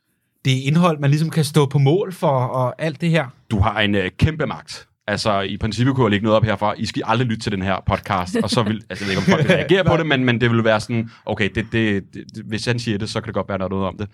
det 0.44 0.52
er 0.52 0.67
indhold, 0.67 0.99
man 0.99 1.11
ligesom 1.11 1.31
kan 1.31 1.44
stå 1.44 1.67
på 1.67 1.79
mål 1.79 2.12
for, 2.12 2.29
og 2.29 2.75
alt 2.82 3.00
det 3.00 3.11
her? 3.11 3.26
Du 3.50 3.61
har 3.61 3.81
en 3.81 3.94
øh, 3.94 4.11
kæmpe 4.19 4.46
magt. 4.46 4.88
Altså, 5.06 5.40
i 5.40 5.56
princippet 5.56 5.94
kunne 5.94 6.05
jeg 6.05 6.11
lægge 6.11 6.25
noget 6.25 6.37
op 6.37 6.44
herfra. 6.44 6.75
I 6.79 6.87
skal 6.87 7.02
aldrig 7.06 7.29
lytte 7.29 7.43
til 7.43 7.52
den 7.52 7.62
her 7.62 7.76
podcast, 7.87 8.37
og 8.43 8.50
så 8.50 8.62
vil, 8.62 8.84
altså, 8.90 9.05
jeg 9.05 9.06
ved 9.06 9.11
ikke, 9.11 9.32
om 9.32 9.38
folk 9.38 9.49
vil 9.49 9.56
reagere 9.56 9.84
på 9.84 9.96
det, 9.96 10.06
men, 10.06 10.25
men 10.25 10.40
det 10.40 10.50
vil 10.50 10.64
være 10.64 10.81
sådan, 10.81 11.11
okay, 11.26 11.49
det, 11.55 11.67
det, 11.73 12.05
det, 12.14 12.25
hvis 12.44 12.64
han 12.64 12.79
siger 12.79 12.99
det, 12.99 13.11
så 13.11 13.20
kan 13.20 13.26
det 13.26 13.34
godt 13.34 13.49
være 13.49 13.58
noget 13.58 13.87
om 13.87 13.96
det. 13.99 14.08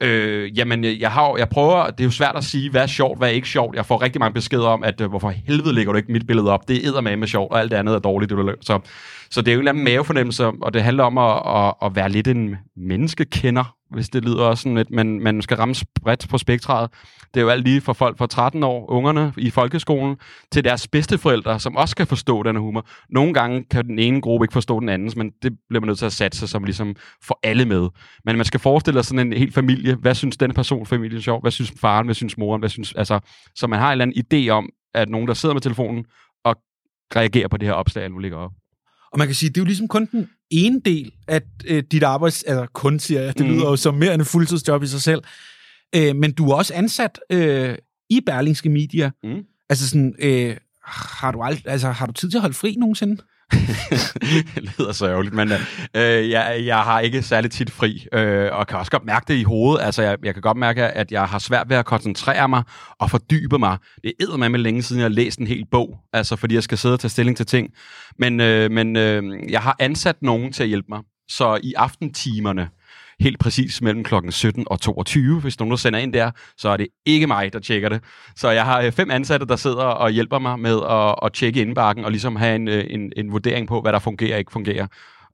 Øh, 0.00 0.58
jamen, 0.58 0.84
jeg, 0.84 1.12
har, 1.12 1.36
jeg 1.38 1.48
prøver, 1.48 1.90
det 1.90 2.00
er 2.00 2.04
jo 2.04 2.10
svært 2.10 2.36
at 2.36 2.44
sige, 2.44 2.70
hvad 2.70 2.82
er 2.82 2.86
sjovt, 2.86 3.18
hvad 3.18 3.28
er 3.28 3.32
ikke 3.32 3.48
sjovt. 3.48 3.76
Jeg 3.76 3.86
får 3.86 4.02
rigtig 4.02 4.20
mange 4.20 4.34
beskeder 4.34 4.68
om, 4.68 4.84
at 4.84 5.00
øh, 5.00 5.08
hvorfor 5.08 5.30
helvede 5.30 5.72
lægger 5.74 5.92
du 5.92 5.96
ikke 5.96 6.12
mit 6.12 6.26
billede 6.26 6.50
op? 6.50 6.68
Det 6.68 6.86
er 6.86 7.16
med 7.16 7.28
sjovt, 7.28 7.52
og 7.52 7.60
alt 7.60 7.70
det 7.70 7.76
andet 7.76 7.94
er 7.94 7.98
dårligt. 7.98 8.30
Det, 8.30 8.54
så, 8.60 8.78
så 9.30 9.42
det 9.42 9.48
er 9.48 9.54
jo 9.54 9.58
en 9.58 9.60
eller 9.60 9.72
anden 9.72 9.84
mavefornemmelse, 9.84 10.46
og 10.46 10.74
det 10.74 10.82
handler 10.82 11.04
om 11.04 11.18
at, 11.18 11.42
at, 11.46 11.74
at 11.82 11.96
være 11.96 12.08
lidt 12.08 12.28
en 12.28 12.56
menneskekender, 12.76 13.76
hvis 13.90 14.08
det 14.08 14.24
lyder 14.24 14.44
også 14.44 14.62
sådan 14.62 14.76
lidt, 14.76 14.90
men 14.90 15.22
man 15.22 15.42
skal 15.42 15.56
ramme 15.56 15.74
bredt 16.02 16.28
på 16.28 16.38
spektret. 16.38 16.90
Det 17.34 17.40
er 17.40 17.44
jo 17.44 17.48
alt 17.48 17.64
lige 17.64 17.80
fra 17.80 17.92
folk 17.92 18.18
fra 18.18 18.26
13 18.26 18.62
år, 18.62 18.90
ungerne 18.90 19.32
i 19.38 19.50
folkeskolen, 19.50 20.16
til 20.52 20.64
deres 20.64 20.88
bedsteforældre, 20.88 21.60
som 21.60 21.76
også 21.76 21.96
kan 21.96 22.06
forstå 22.06 22.42
den 22.42 22.56
humor. 22.56 22.86
Nogle 23.10 23.34
gange 23.34 23.64
kan 23.70 23.86
den 23.86 23.98
ene 23.98 24.20
gruppe 24.20 24.44
ikke 24.44 24.52
forstå 24.52 24.80
den 24.80 24.88
andens, 24.88 25.16
men 25.16 25.30
det 25.42 25.52
bliver 25.68 25.80
man 25.80 25.86
nødt 25.86 25.98
til 25.98 26.06
at 26.06 26.12
satse 26.12 26.46
som 26.46 26.64
ligesom 26.64 26.96
for 27.22 27.38
alle 27.42 27.64
med. 27.64 27.88
Men 28.24 28.36
man 28.36 28.44
skal 28.44 28.60
forestille 28.60 29.02
sig 29.02 29.04
sådan 29.06 29.32
en 29.32 29.38
helt 29.38 29.54
familie. 29.54 29.85
Hvad 29.94 30.14
synes 30.14 30.36
den 30.36 30.54
person 30.54 30.86
familien 30.86 31.18
er 31.18 31.22
sjov? 31.22 31.40
Hvad 31.40 31.50
synes 31.50 31.72
faren? 31.80 32.06
Hvad 32.06 32.14
synes 32.14 32.38
moren? 32.38 32.60
Hvad 32.60 32.68
synes, 32.68 32.92
altså, 32.92 33.20
så 33.54 33.66
man 33.66 33.78
har 33.78 33.86
en 33.86 33.92
eller 33.92 34.02
anden 34.02 34.46
idé 34.46 34.50
om, 34.50 34.68
at 34.94 35.08
nogen, 35.08 35.28
der 35.28 35.34
sidder 35.34 35.54
med 35.54 35.62
telefonen 35.62 36.04
og 36.44 36.56
reagerer 37.16 37.48
på 37.48 37.56
det 37.56 37.68
her 37.68 37.72
opslag, 37.72 38.10
nu 38.10 38.18
ligger 38.18 38.38
op. 38.38 38.50
Og 39.12 39.18
man 39.18 39.28
kan 39.28 39.34
sige, 39.34 39.48
det 39.48 39.56
er 39.56 39.60
jo 39.60 39.66
ligesom 39.66 39.88
kun 39.88 40.06
den 40.06 40.28
ene 40.50 40.80
del 40.84 41.12
af 41.28 41.40
øh, 41.66 41.82
dit 41.90 42.02
arbejds... 42.02 42.42
Altså 42.42 42.66
kun, 42.72 42.98
siger 42.98 43.20
jeg. 43.20 43.38
Det 43.38 43.46
mm. 43.46 43.52
lyder 43.52 43.70
jo 43.70 43.76
som 43.76 43.94
mere 43.94 44.14
end 44.14 44.22
en 44.22 44.26
fuldtidsjob 44.26 44.82
i 44.82 44.86
sig 44.86 45.02
selv. 45.02 45.22
Øh, 45.96 46.16
men 46.16 46.32
du 46.32 46.50
er 46.50 46.54
også 46.54 46.74
ansat 46.74 47.20
øh, 47.30 47.74
i 48.10 48.20
Berlingske 48.26 48.68
Media. 48.68 49.10
Mm. 49.24 49.42
Altså 49.70 49.88
sådan... 49.88 50.14
Øh, 50.18 50.56
har 50.84 51.32
du, 51.32 51.42
ald- 51.42 51.62
altså, 51.64 51.90
har 51.90 52.06
du 52.06 52.12
tid 52.12 52.30
til 52.30 52.38
at 52.38 52.42
holde 52.42 52.54
fri 52.54 52.76
nogensinde? 52.78 53.22
det 54.54 54.62
lyder 54.78 54.92
så 54.92 55.30
men 55.32 55.52
øh, 55.52 55.60
øh, 55.94 56.30
jeg, 56.30 56.62
jeg 56.64 56.78
har 56.78 57.00
ikke 57.00 57.22
særlig 57.22 57.50
tit 57.50 57.70
fri, 57.70 58.06
øh, 58.12 58.48
og 58.52 58.66
kan 58.66 58.78
også 58.78 58.90
godt 58.90 59.04
mærke 59.04 59.24
det 59.28 59.34
i 59.34 59.42
hovedet. 59.42 59.84
Altså, 59.84 60.02
jeg, 60.02 60.18
jeg 60.24 60.34
kan 60.34 60.42
godt 60.42 60.56
mærke, 60.56 60.82
at 60.82 61.12
jeg 61.12 61.24
har 61.24 61.38
svært 61.38 61.68
ved 61.68 61.76
at 61.76 61.84
koncentrere 61.84 62.48
mig 62.48 62.62
og 63.00 63.10
fordybe 63.10 63.58
mig. 63.58 63.78
Det 64.02 64.12
er 64.20 64.48
med 64.48 64.58
længe 64.58 64.82
siden, 64.82 65.00
jeg 65.00 65.04
har 65.04 65.14
læst 65.14 65.38
en 65.38 65.46
hel 65.46 65.66
bog, 65.70 65.98
altså 66.12 66.36
fordi 66.36 66.54
jeg 66.54 66.62
skal 66.62 66.78
sidde 66.78 66.94
og 66.94 67.00
tage 67.00 67.10
stilling 67.10 67.36
til 67.36 67.46
ting. 67.46 67.70
Men, 68.18 68.40
øh, 68.40 68.70
men 68.70 68.96
øh, 68.96 69.22
jeg 69.50 69.60
har 69.60 69.76
ansat 69.78 70.16
nogen 70.22 70.52
til 70.52 70.62
at 70.62 70.68
hjælpe 70.68 70.86
mig. 70.88 71.00
Så 71.28 71.58
i 71.62 71.74
aftentimerne, 71.76 72.68
helt 73.20 73.38
præcis 73.38 73.82
mellem 73.82 74.04
klokken 74.04 74.32
17 74.32 74.64
og 74.66 74.80
22. 74.80 75.40
Hvis 75.40 75.60
nogen 75.60 75.78
sender 75.78 75.98
ind 75.98 76.12
der, 76.12 76.30
så 76.56 76.68
er 76.68 76.76
det 76.76 76.86
ikke 77.06 77.26
mig, 77.26 77.52
der 77.52 77.58
tjekker 77.58 77.88
det. 77.88 78.00
Så 78.36 78.50
jeg 78.50 78.64
har 78.64 78.80
øh, 78.80 78.92
fem 78.92 79.10
ansatte, 79.10 79.46
der 79.46 79.56
sidder 79.56 79.84
og 79.84 80.10
hjælper 80.10 80.38
mig 80.38 80.58
med 80.58 80.80
at, 80.90 81.14
at 81.22 81.32
tjekke 81.32 81.60
indbakken 81.60 82.04
og 82.04 82.10
ligesom 82.10 82.36
have 82.36 82.56
en, 82.56 82.68
øh, 82.68 82.84
en, 82.90 83.12
en 83.16 83.32
vurdering 83.32 83.68
på, 83.68 83.80
hvad 83.80 83.92
der 83.92 83.98
fungerer 83.98 84.32
og 84.32 84.38
ikke 84.38 84.52
fungerer. 84.52 84.86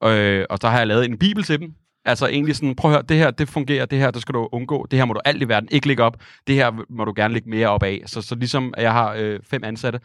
Øh, 0.03 0.45
og 0.49 0.57
så 0.61 0.69
har 0.69 0.77
jeg 0.77 0.87
lavet 0.87 1.05
en 1.05 1.17
bibel 1.17 1.43
til 1.43 1.59
dem, 1.59 1.69
Altså 2.05 2.27
egentlig 2.27 2.55
sådan, 2.55 2.75
prøv 2.75 2.91
at 2.91 2.95
høre, 2.95 3.03
det 3.09 3.17
her, 3.17 3.31
det 3.31 3.49
fungerer, 3.49 3.85
det 3.85 3.99
her, 3.99 4.11
det 4.11 4.21
skal 4.21 4.33
du 4.33 4.49
undgå, 4.51 4.87
det 4.91 4.99
her 4.99 5.05
må 5.05 5.13
du 5.13 5.19
alt 5.25 5.41
i 5.41 5.47
verden 5.47 5.69
ikke 5.71 5.87
lægge 5.87 6.03
op, 6.03 6.17
det 6.47 6.55
her 6.55 6.71
må 6.89 7.05
du 7.05 7.13
gerne 7.15 7.33
lægge 7.33 7.49
mere 7.49 7.67
op 7.67 7.83
af. 7.83 8.01
Så, 8.05 8.21
så 8.21 8.35
ligesom, 8.35 8.73
jeg 8.77 8.91
har 8.91 9.13
øh, 9.17 9.39
fem 9.43 9.63
ansatte. 9.63 9.99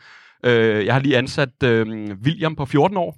Øh, 0.45 0.87
jeg 0.87 0.95
har 0.95 1.01
lige 1.01 1.17
ansat 1.17 1.63
øh, 1.65 1.87
William 2.25 2.57
på 2.57 2.67
14 2.67 2.97
år, 2.97 3.17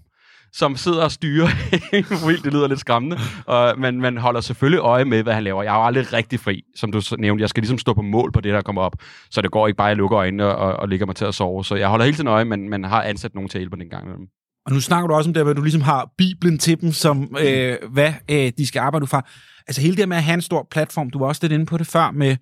som 0.53 0.77
sidder 0.77 1.05
og 1.05 1.13
styrer 1.13 1.49
vildt, 2.27 2.45
det 2.45 2.53
lyder 2.53 2.69
lidt 2.69 2.81
skræmmende, 2.81 3.19
og 3.47 3.75
man, 3.79 4.01
man 4.01 4.17
holder 4.17 4.41
selvfølgelig 4.41 4.81
øje 4.81 5.05
med, 5.05 5.23
hvad 5.23 5.35
han 5.35 5.45
laver. 5.45 5.63
Jeg 5.63 5.75
er 5.75 5.79
jo 5.79 5.85
aldrig 5.85 6.13
rigtig 6.13 6.41
fri, 6.41 6.63
som 6.77 6.93
du 6.93 7.03
nævnte. 7.19 7.43
Jeg 7.43 7.49
skal 7.49 7.61
ligesom 7.61 7.79
stå 7.79 7.95
på 7.95 8.03
mål 8.03 8.33
på 8.33 8.41
det, 8.41 8.53
der 8.53 8.63
kommer 8.63 8.83
op, 8.83 8.97
så 9.31 9.41
det 9.43 9.51
går 9.51 9.67
ikke 9.67 9.77
bare, 9.77 9.89
at 9.89 9.91
jeg 9.91 9.97
lukker 9.97 10.19
øjnene 10.19 10.47
og, 10.47 10.73
og 10.73 10.89
ligger 10.89 11.07
mig 11.07 11.17
til 11.17 11.25
at 11.25 11.35
sove. 11.35 11.65
Så 11.65 11.75
jeg 11.75 11.89
holder 11.89 12.05
hele 12.05 12.17
tiden 12.17 12.29
øje, 12.29 12.45
men 12.45 12.69
man 12.69 12.85
har 12.85 13.03
ansat 13.03 13.35
nogen 13.35 13.49
til 13.49 13.59
at 13.59 13.61
hjælpe 13.61 13.77
den 13.77 13.91
gang 13.91 14.05
imellem. 14.05 14.27
Og 14.67 14.73
nu 14.73 14.81
snakker 14.81 15.09
du 15.09 15.15
også 15.15 15.31
om 15.31 15.35
det, 15.35 15.49
at 15.49 15.57
du 15.57 15.63
ligesom 15.63 15.83
har 15.83 16.11
Bibelen 16.19 16.59
til 16.59 16.81
dem, 16.81 16.93
som 16.93 17.37
øh, 17.41 17.77
hvad 17.91 18.13
øh, 18.31 18.53
de 18.59 18.67
skal 18.67 18.81
arbejde 18.81 19.07
fra. 19.07 19.27
Altså 19.69 19.81
hele 19.81 19.97
det 19.97 20.09
med 20.09 20.17
at 20.17 20.23
have 20.23 20.35
en 20.35 20.43
stor 20.43 20.69
platform, 20.71 21.11
du 21.11 21.19
var 21.19 21.27
også 21.27 21.41
lidt 21.43 21.53
inde 21.53 21.67
på 21.67 21.79
det 21.79 21.87
før, 21.87 22.11
med 22.11 22.37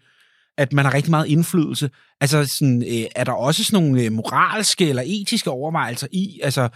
at 0.59 0.73
man 0.73 0.85
har 0.85 0.95
rigtig 0.95 1.11
meget 1.11 1.27
indflydelse. 1.27 1.91
Altså 2.21 2.47
sådan, 2.47 2.83
øh, 2.83 3.07
er 3.17 3.25
der 3.25 3.33
også 3.33 3.65
sådan 3.65 3.85
nogle 3.85 4.05
øh, 4.05 4.13
moralske 4.13 4.89
eller 4.89 5.03
etiske 5.07 5.51
overvejelser 5.51 6.07
i, 6.13 6.41
altså 6.43 6.69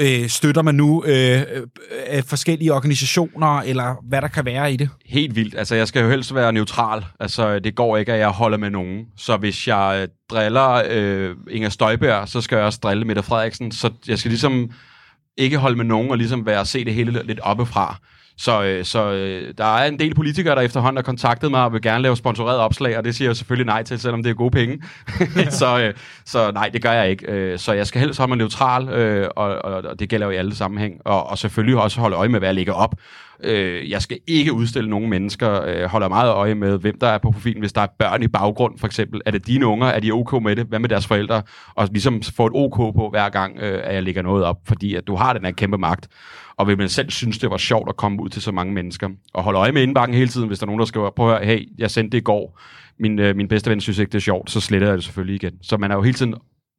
øh, 0.00 0.28
støtter 0.28 0.62
man 0.62 0.74
nu 0.74 1.04
øh, 1.06 1.42
øh, 2.12 2.22
forskellige 2.22 2.72
organisationer, 2.72 3.60
eller 3.60 3.94
hvad 4.08 4.22
der 4.22 4.28
kan 4.28 4.44
være 4.44 4.72
i 4.72 4.76
det? 4.76 4.88
Helt 5.06 5.36
vildt. 5.36 5.58
Altså, 5.58 5.74
jeg 5.74 5.88
skal 5.88 6.02
jo 6.02 6.10
helst 6.10 6.34
være 6.34 6.52
neutral. 6.52 7.04
Altså, 7.20 7.58
det 7.58 7.74
går 7.74 7.96
ikke, 7.96 8.12
at 8.12 8.18
jeg 8.18 8.28
holder 8.28 8.58
med 8.58 8.70
nogen. 8.70 9.04
Så 9.16 9.36
hvis 9.36 9.68
jeg 9.68 9.98
øh, 10.02 10.08
driller 10.30 10.82
øh, 10.90 11.36
Inger 11.50 11.68
Støjberg, 11.68 12.28
så 12.28 12.40
skal 12.40 12.56
jeg 12.56 12.64
også 12.64 12.78
drille 12.82 13.04
Mette 13.04 13.22
Frederiksen. 13.22 13.72
Så 13.72 13.90
jeg 14.08 14.18
skal 14.18 14.28
ligesom 14.28 14.70
ikke 15.36 15.58
holde 15.58 15.76
med 15.76 15.84
nogen 15.84 16.10
og 16.10 16.18
ligesom 16.18 16.46
være 16.46 16.66
se 16.66 16.84
det 16.84 16.94
hele 16.94 17.22
lidt 17.24 17.40
oppefra. 17.40 17.96
Så, 18.38 18.62
øh, 18.64 18.84
så 18.84 19.12
øh, 19.12 19.54
der 19.58 19.64
er 19.64 19.88
en 19.88 19.98
del 19.98 20.14
politikere, 20.14 20.54
der 20.54 20.60
efterhånden 20.60 20.96
har 20.96 21.02
kontaktet 21.02 21.50
mig 21.50 21.64
og 21.64 21.72
vil 21.72 21.82
gerne 21.82 22.02
lave 22.02 22.16
sponsoreret 22.16 22.58
opslag, 22.58 22.98
og 22.98 23.04
det 23.04 23.14
siger 23.14 23.28
jeg 23.28 23.36
selvfølgelig 23.36 23.66
nej 23.66 23.82
til, 23.82 24.00
selvom 24.00 24.22
det 24.22 24.30
er 24.30 24.34
gode 24.34 24.50
penge. 24.50 24.82
så, 25.60 25.80
øh, 25.80 25.94
så 26.24 26.50
nej, 26.50 26.68
det 26.68 26.82
gør 26.82 26.92
jeg 26.92 27.10
ikke. 27.10 27.32
Øh, 27.32 27.58
så 27.58 27.72
jeg 27.72 27.86
skal 27.86 28.00
helst 28.00 28.18
holde 28.18 28.30
mig 28.30 28.38
neutral, 28.38 28.88
øh, 28.88 29.28
og, 29.36 29.64
og, 29.64 29.72
og 29.72 30.00
det 30.00 30.08
gælder 30.08 30.26
jo 30.26 30.32
i 30.32 30.36
alle 30.36 30.54
sammenhæng. 30.54 31.00
Og, 31.04 31.30
og 31.30 31.38
selvfølgelig 31.38 31.76
også 31.76 32.00
holde 32.00 32.16
øje 32.16 32.28
med, 32.28 32.40
hvad 32.40 32.48
jeg 32.48 32.54
lægger 32.54 32.72
op. 32.72 32.94
Øh, 33.44 33.90
jeg 33.90 34.02
skal 34.02 34.18
ikke 34.26 34.52
udstille 34.52 34.90
nogen 34.90 35.10
mennesker. 35.10 35.62
Øh, 35.62 35.84
holder 35.84 36.08
meget 36.08 36.30
øje 36.30 36.54
med, 36.54 36.78
hvem 36.78 36.98
der 36.98 37.06
er 37.06 37.18
på 37.18 37.30
profilen. 37.30 37.60
Hvis 37.60 37.72
der 37.72 37.80
er 37.80 37.86
børn 37.98 38.22
i 38.22 38.28
baggrund, 38.28 38.78
for 38.78 38.86
eksempel. 38.86 39.20
Er 39.26 39.30
det 39.30 39.46
dine 39.46 39.66
unger? 39.66 39.86
Er 39.86 40.00
de 40.00 40.12
ok 40.12 40.42
med 40.42 40.56
det? 40.56 40.66
Hvad 40.66 40.78
med 40.78 40.88
deres 40.88 41.06
forældre? 41.06 41.42
Og 41.74 41.88
ligesom 41.92 42.22
få 42.22 42.46
et 42.46 42.52
ok 42.54 42.76
på 42.76 43.08
hver 43.10 43.28
gang, 43.28 43.58
øh, 43.58 43.80
at 43.84 43.94
jeg 43.94 44.02
lægger 44.02 44.22
noget 44.22 44.44
op. 44.44 44.56
Fordi 44.66 44.94
at 44.94 45.06
du 45.06 45.14
har 45.14 45.32
den 45.32 45.44
her 45.44 45.52
kæmpe 45.52 45.78
magt. 45.78 46.08
Og 46.58 46.66
vil 46.68 46.78
man 46.78 46.88
selv 46.88 47.10
synes, 47.10 47.38
det 47.38 47.50
var 47.50 47.56
sjovt 47.56 47.88
at 47.88 47.96
komme 47.96 48.22
ud 48.22 48.28
til 48.28 48.42
så 48.42 48.52
mange 48.52 48.72
mennesker. 48.72 49.08
Og 49.34 49.42
holde 49.42 49.58
øje 49.58 49.72
med 49.72 49.82
indbakken 49.82 50.16
hele 50.16 50.28
tiden, 50.28 50.46
hvis 50.46 50.58
der 50.58 50.64
er 50.64 50.66
nogen, 50.66 50.78
der 50.78 50.86
skriver, 50.86 51.10
prøv 51.10 51.30
at 51.32 51.38
høre, 51.38 51.46
hey, 51.46 51.68
jeg 51.78 51.90
sendte 51.90 52.12
det 52.12 52.18
i 52.18 52.24
går. 52.24 52.60
Min, 52.98 53.18
øh, 53.18 53.36
min 53.36 53.48
bedste 53.48 53.70
ven 53.70 53.80
synes 53.80 53.98
ikke, 53.98 54.10
det 54.10 54.18
er 54.18 54.22
sjovt, 54.22 54.50
så 54.50 54.60
sletter 54.60 54.88
jeg 54.88 54.96
det 54.96 55.04
selvfølgelig 55.04 55.34
igen. 55.34 55.54
Så 55.62 55.76
man 55.76 55.90
er 55.90 55.94
jo 55.94 56.02
hele 56.02 56.14
tiden 56.14 56.34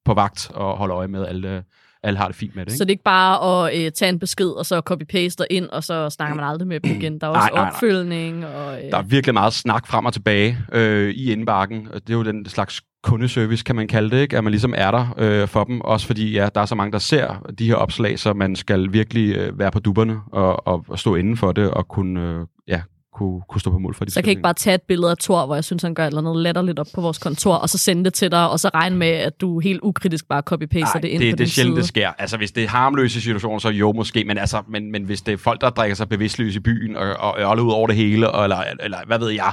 på 0.05 0.13
vagt 0.13 0.51
og 0.53 0.77
holder 0.77 0.97
øje 0.97 1.07
med 1.07 1.25
alle, 1.25 1.63
alle 2.03 2.17
har 2.17 2.27
det 2.27 2.35
fint 2.35 2.55
med 2.55 2.65
det. 2.65 2.71
Ikke? 2.71 2.77
Så 2.77 2.83
det 2.83 2.89
er 2.89 2.93
ikke 2.93 3.03
bare 3.03 3.65
at 3.65 3.85
øh, 3.85 3.91
tage 3.91 4.09
en 4.09 4.19
besked, 4.19 4.49
og 4.49 4.65
så 4.65 4.81
copy-paste 4.89 5.45
ind, 5.49 5.65
og 5.65 5.83
så 5.83 6.09
snakker 6.09 6.35
man 6.35 6.45
aldrig 6.45 6.67
med 6.67 6.79
dem 6.79 6.91
igen. 6.91 7.19
Der 7.19 7.27
er 7.27 7.31
også 7.31 7.39
nej, 7.39 7.49
nej, 7.53 7.61
nej. 7.61 7.71
opfølgning. 7.75 8.45
Og, 8.45 8.83
øh... 8.83 8.91
Der 8.91 8.97
er 8.97 9.01
virkelig 9.01 9.33
meget 9.33 9.53
snak 9.53 9.87
frem 9.87 10.05
og 10.05 10.13
tilbage 10.13 10.57
øh, 10.73 11.09
i 11.09 11.31
indbakken. 11.31 11.87
Det 11.93 12.09
er 12.09 12.13
jo 12.13 12.23
den 12.23 12.45
slags 12.45 12.81
kundeservice, 13.03 13.63
kan 13.63 13.75
man 13.75 13.87
kalde 13.87 14.15
det, 14.15 14.21
ikke? 14.21 14.37
at 14.37 14.43
man 14.43 14.51
ligesom 14.51 14.73
er 14.77 14.91
der 14.91 15.15
øh, 15.17 15.47
for 15.47 15.63
dem. 15.63 15.81
Også 15.81 16.07
fordi 16.07 16.31
ja, 16.31 16.49
der 16.55 16.61
er 16.61 16.65
så 16.65 16.75
mange, 16.75 16.91
der 16.91 16.99
ser 16.99 17.51
de 17.59 17.67
her 17.67 17.75
opslag, 17.75 18.19
så 18.19 18.33
man 18.33 18.55
skal 18.55 18.93
virkelig 18.93 19.35
øh, 19.35 19.59
være 19.59 19.71
på 19.71 19.79
dupperne 19.79 20.19
og, 20.31 20.67
og, 20.67 20.85
og 20.87 20.99
stå 20.99 21.15
inden 21.15 21.37
for 21.37 21.51
det 21.51 21.71
og 21.71 21.87
kunne 21.87 22.21
øh, 22.21 22.45
ja, 22.67 22.81
kunne, 23.17 23.41
kunne 23.49 23.61
stå 23.61 23.71
på 23.71 23.79
mål 23.79 23.95
for 23.95 24.05
de 24.05 24.11
Så 24.11 24.19
jeg 24.19 24.23
kan 24.23 24.31
ikke 24.31 24.41
bare 24.41 24.53
tage 24.53 24.73
et 24.75 24.81
billede 24.81 25.11
af 25.11 25.17
Thor, 25.17 25.45
hvor 25.45 25.55
jeg 25.55 25.63
synes, 25.63 25.83
han 25.83 25.93
gør 25.93 26.05
eller 26.05 26.21
noget 26.21 26.43
latterligt 26.43 26.79
op 26.79 26.87
på 26.95 27.01
vores 27.01 27.17
kontor, 27.17 27.55
og 27.55 27.69
så 27.69 27.77
sende 27.77 28.03
det 28.03 28.13
til 28.13 28.31
dig, 28.31 28.49
og 28.49 28.59
så 28.59 28.69
regne 28.73 28.95
med, 28.95 29.07
at 29.07 29.41
du 29.41 29.59
helt 29.59 29.79
ukritisk 29.83 30.27
bare 30.27 30.41
copy-paster 30.49 30.99
det 30.99 31.07
ind 31.07 31.21
det, 31.21 31.33
på 31.33 31.35
det 31.35 31.43
er 31.43 31.47
sjældent, 31.47 31.75
side. 31.75 31.81
det 31.81 31.87
sker. 31.87 32.11
Altså, 32.17 32.37
hvis 32.37 32.51
det 32.51 32.63
er 32.63 32.67
harmløse 32.67 33.21
situationer, 33.21 33.59
så 33.59 33.69
jo 33.69 33.91
måske, 33.91 34.23
men, 34.23 34.37
altså, 34.37 34.61
men, 34.69 34.91
men 34.91 35.03
hvis 35.03 35.21
det 35.21 35.33
er 35.33 35.37
folk, 35.37 35.61
der 35.61 35.69
drikker 35.69 35.95
sig 35.95 36.09
bevidstløs 36.09 36.55
i 36.55 36.59
byen, 36.59 36.95
og, 36.95 37.13
og 37.19 37.35
ørler 37.39 37.63
ud 37.63 37.71
over 37.71 37.87
det 37.87 37.95
hele, 37.95 38.31
og, 38.31 38.43
eller, 38.43 38.63
eller 38.79 38.97
hvad 39.07 39.19
ved 39.19 39.29
jeg, 39.29 39.51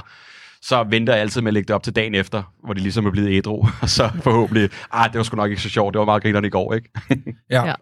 så 0.61 0.83
venter 0.89 1.13
jeg 1.13 1.21
altid 1.21 1.41
med 1.41 1.49
at 1.49 1.53
lægge 1.53 1.67
det 1.67 1.75
op 1.75 1.83
til 1.83 1.95
dagen 1.95 2.15
efter, 2.15 2.43
hvor 2.65 2.73
de 2.73 2.79
ligesom 2.79 3.05
er 3.05 3.11
blevet 3.11 3.37
ædru, 3.37 3.67
og 3.81 3.89
så 3.89 4.09
forhåbentlig, 4.23 4.69
ah, 4.91 5.11
det 5.11 5.17
var 5.17 5.23
sgu 5.23 5.35
nok 5.35 5.49
ikke 5.49 5.61
så 5.61 5.69
sjovt, 5.69 5.93
det 5.93 5.99
var 5.99 6.05
meget 6.05 6.23
grinerne 6.23 6.47
i 6.47 6.51
går, 6.51 6.73
ikke? 6.73 6.89
ja. 7.51 7.65
ja. 7.65 7.73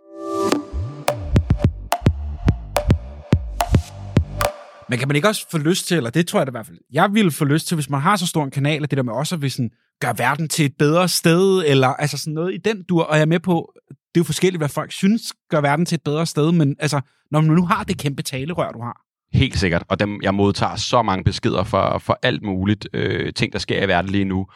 Men 4.94 5.00
kan 5.00 5.08
man 5.08 5.16
ikke 5.16 5.28
også 5.28 5.46
få 5.52 5.58
lyst 5.58 5.88
til, 5.88 5.98
eller 5.98 6.10
det 6.10 6.28
tror 6.28 6.40
jeg 6.40 6.48
da 6.48 6.50
i 6.50 6.52
hvert 6.52 6.66
fald, 6.66 6.78
jeg 6.92 7.14
ville 7.14 7.32
få 7.32 7.46
lyst 7.46 7.68
til, 7.68 7.76
hvis 7.76 7.90
man 7.90 8.02
har 8.02 8.16
så 8.16 8.28
stor 8.28 8.44
en 8.44 8.52
kanal, 8.52 8.84
at 8.84 8.92
det 8.92 8.98
der 8.98 9.04
med 9.04 9.14
også 9.14 9.40
at 9.44 9.52
sådan, 9.52 9.72
gøre 10.02 10.18
verden 10.18 10.50
til 10.50 10.66
et 10.66 10.74
bedre 10.80 11.08
sted, 11.08 11.64
eller 11.66 11.88
altså 11.88 12.18
sådan 12.18 12.34
noget 12.34 12.54
i 12.54 12.58
den 12.58 12.84
dur, 12.84 13.04
og 13.04 13.16
jeg 13.16 13.22
er 13.22 13.26
med 13.26 13.40
på, 13.40 13.74
det 13.90 13.96
er 13.96 14.20
jo 14.20 14.24
forskelligt, 14.24 14.60
hvad 14.60 14.70
folk 14.70 14.92
synes 14.92 15.22
gør 15.50 15.62
verden 15.62 15.86
til 15.86 15.96
et 15.96 16.02
bedre 16.04 16.26
sted, 16.26 16.52
men 16.52 16.76
altså, 16.80 17.02
når 17.32 17.42
man 17.42 17.56
nu 17.56 17.66
har 17.66 17.84
det 17.84 17.98
kæmpe 17.98 18.22
talerør, 18.22 18.72
du 18.72 18.82
har, 18.82 19.02
Helt 19.34 19.60
sikkert, 19.60 19.84
og 19.90 20.00
dem, 20.00 20.20
jeg 20.24 20.34
modtager 20.34 20.76
så 20.76 21.02
mange 21.02 21.24
beskeder 21.24 21.64
for, 21.64 21.98
for 21.98 22.20
alt 22.24 22.44
muligt 22.44 22.88
øh, 22.94 23.34
ting, 23.34 23.54
der 23.54 23.60
sker 23.60 23.84
i 23.84 23.88
verden 23.88 24.12
lige 24.12 24.26
nu. 24.26 24.48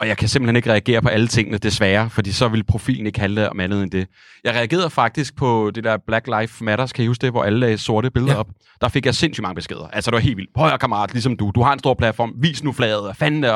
Og 0.00 0.08
jeg 0.08 0.16
kan 0.16 0.28
simpelthen 0.28 0.56
ikke 0.56 0.70
reagere 0.70 1.02
på 1.02 1.08
alle 1.08 1.26
tingene, 1.28 1.58
desværre, 1.58 2.10
fordi 2.10 2.32
så 2.32 2.48
vil 2.48 2.64
profilen 2.64 3.06
ikke 3.06 3.20
handle 3.20 3.50
om 3.50 3.60
andet 3.60 3.82
end 3.82 3.90
det. 3.90 4.06
Jeg 4.44 4.54
reagerede 4.54 4.90
faktisk 4.90 5.36
på 5.36 5.70
det 5.74 5.84
der 5.84 5.96
Black 6.06 6.26
Lives 6.26 6.60
Matters, 6.60 6.92
kan 6.92 7.04
I 7.04 7.06
huske 7.06 7.22
det, 7.22 7.30
hvor 7.30 7.44
alle 7.44 7.58
lagde 7.58 7.78
sorte 7.78 8.10
billeder 8.10 8.32
ja. 8.32 8.38
op? 8.38 8.48
Der 8.80 8.88
fik 8.88 9.06
jeg 9.06 9.14
sindssygt 9.14 9.42
mange 9.42 9.54
beskeder. 9.54 9.88
Altså, 9.92 10.10
det 10.10 10.14
var 10.14 10.20
helt 10.20 10.36
vildt. 10.36 10.50
At 10.72 10.80
kammerat, 10.80 11.12
ligesom 11.12 11.36
du. 11.36 11.52
Du 11.54 11.62
har 11.62 11.72
en 11.72 11.78
stor 11.78 11.94
platform. 11.94 12.32
Vis 12.36 12.62
nu 12.64 12.72
flaget. 12.72 13.16
Fanden 13.16 13.42
det? 13.42 13.52